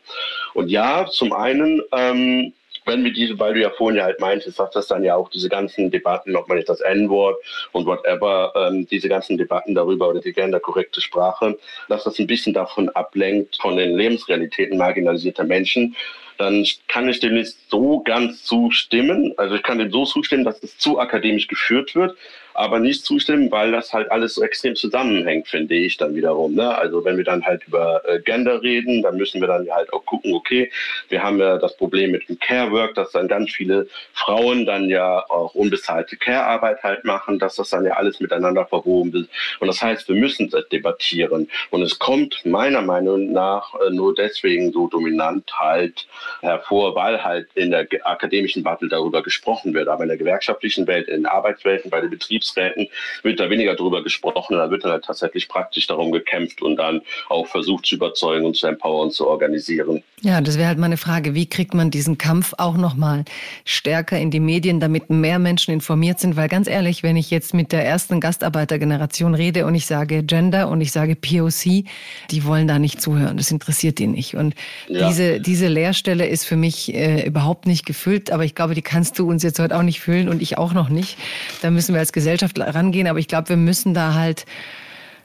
[0.54, 2.54] Und ja, zum einen ähm,
[2.90, 5.30] wenn wir diese, weil du ja vorhin ja halt meintest, dass das dann ja auch
[5.30, 7.38] diese ganzen Debatten, ob man jetzt das N-Wort
[7.72, 11.58] und whatever, ähm, diese ganzen Debatten darüber oder die genderkorrekte Sprache,
[11.88, 15.96] dass das ein bisschen davon ablenkt, von den Lebensrealitäten marginalisierter Menschen,
[16.40, 19.34] dann kann ich dem nicht so ganz zustimmen.
[19.38, 22.18] Also ich kann dem so zustimmen, dass es zu akademisch geführt wird.
[22.60, 26.56] Aber nicht zustimmen, weil das halt alles so extrem zusammenhängt, finde ich dann wiederum.
[26.56, 26.78] Ne?
[26.78, 30.06] Also wenn wir dann halt über äh, Gender reden, dann müssen wir dann halt auch
[30.06, 30.70] gucken, okay,
[31.08, 34.90] wir haben ja das Problem mit dem Care Work, dass dann ganz viele Frauen dann
[34.90, 39.30] ja auch unbezahlte Care-Arbeit halt machen, dass das dann ja alles miteinander verwoben ist.
[39.62, 41.50] Und das heißt, wir müssen das debattieren.
[41.70, 46.08] Und es kommt meiner Meinung nach äh, nur deswegen so dominant halt
[46.42, 49.88] hervor, weil halt in der akademischen Battle darüber gesprochen wird.
[49.88, 52.10] Aber in der gewerkschaftlichen Welt, in Arbeitswelten, bei den
[52.50, 52.88] Betriebsräten
[53.24, 54.58] wird da weniger darüber gesprochen.
[54.58, 58.56] Da wird dann halt tatsächlich praktisch darum gekämpft und dann auch versucht zu überzeugen und
[58.56, 60.04] zu empowern, zu organisieren.
[60.22, 61.34] Ja, das wäre halt meine Frage.
[61.34, 63.24] Wie kriegt man diesen Kampf auch nochmal
[63.64, 66.36] stärker in die Medien, damit mehr Menschen informiert sind?
[66.36, 70.68] Weil ganz ehrlich, wenn ich jetzt mit der ersten Gastarbeitergeneration rede und ich sage Gender
[70.68, 71.86] und ich sage POC,
[72.32, 73.38] die wollen da nicht zuhören.
[73.38, 74.36] Das interessiert die nicht.
[74.36, 74.56] Und
[74.90, 75.08] ja.
[75.08, 78.32] diese, diese Leerstelle ist für mich äh, überhaupt nicht gefüllt.
[78.32, 80.74] Aber ich glaube, die kannst du uns jetzt heute auch nicht füllen und ich auch
[80.74, 81.18] noch nicht.
[81.62, 83.08] Da müssen wir als Gesellschaft rangehen.
[83.08, 84.46] Aber ich glaube, wir müssen da halt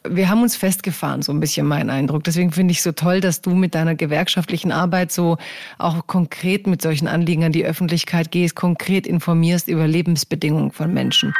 [0.06, 2.24] wir haben uns festgefahren, so ein bisschen mein Eindruck.
[2.24, 5.38] Deswegen finde ich so toll, dass du mit deiner gewerkschaftlichen Arbeit so
[5.78, 11.32] auch konkret mit solchen Anliegen an die Öffentlichkeit gehst, konkret informierst über Lebensbedingungen von Menschen.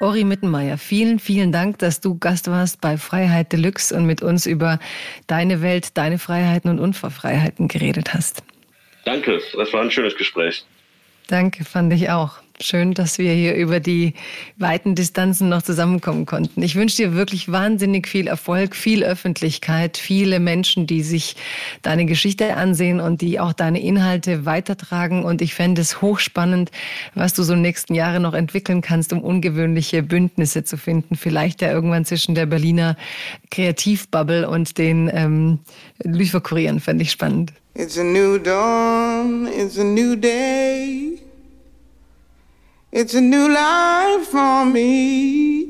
[0.00, 4.46] Ori Mittenmeier, vielen, vielen Dank, dass du Gast warst bei Freiheit Deluxe und mit uns
[4.46, 4.78] über
[5.26, 8.42] deine Welt, deine Freiheiten und Unverfreiheiten geredet hast.
[9.04, 10.64] Danke, das war ein schönes Gespräch.
[11.26, 12.38] Danke, fand ich auch.
[12.58, 14.14] Schön, dass wir hier über die
[14.56, 16.62] weiten Distanzen noch zusammenkommen konnten.
[16.62, 21.36] Ich wünsche dir wirklich wahnsinnig viel Erfolg, viel Öffentlichkeit, viele Menschen, die sich
[21.82, 25.22] deine Geschichte ansehen und die auch deine Inhalte weitertragen.
[25.22, 26.70] Und ich fände es hochspannend,
[27.14, 31.16] was du so in den nächsten Jahren noch entwickeln kannst, um ungewöhnliche Bündnisse zu finden.
[31.16, 32.96] Vielleicht ja irgendwann zwischen der Berliner
[33.50, 35.58] Kreativbubble und den ähm,
[36.02, 36.80] Lieferkurieren.
[36.80, 37.52] Fände ich spannend.
[37.74, 41.25] It's a new dawn, it's a new day.
[42.98, 45.66] It's a new life for me.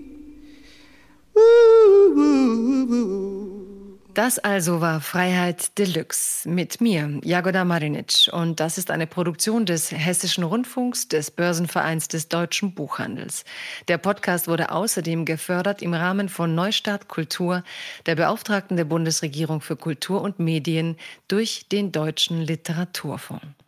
[4.15, 8.31] Das also war Freiheit Deluxe mit mir, Jagoda Marinic.
[8.31, 13.45] Und das ist eine Produktion des Hessischen Rundfunks, des Börsenvereins des deutschen Buchhandels.
[13.89, 17.65] Der Podcast wurde außerdem gefördert im Rahmen von Neustart Kultur,
[18.07, 20.97] der Beauftragten der Bundesregierung für Kultur und Medien,
[21.27, 23.57] durch den Deutschen Literaturfonds.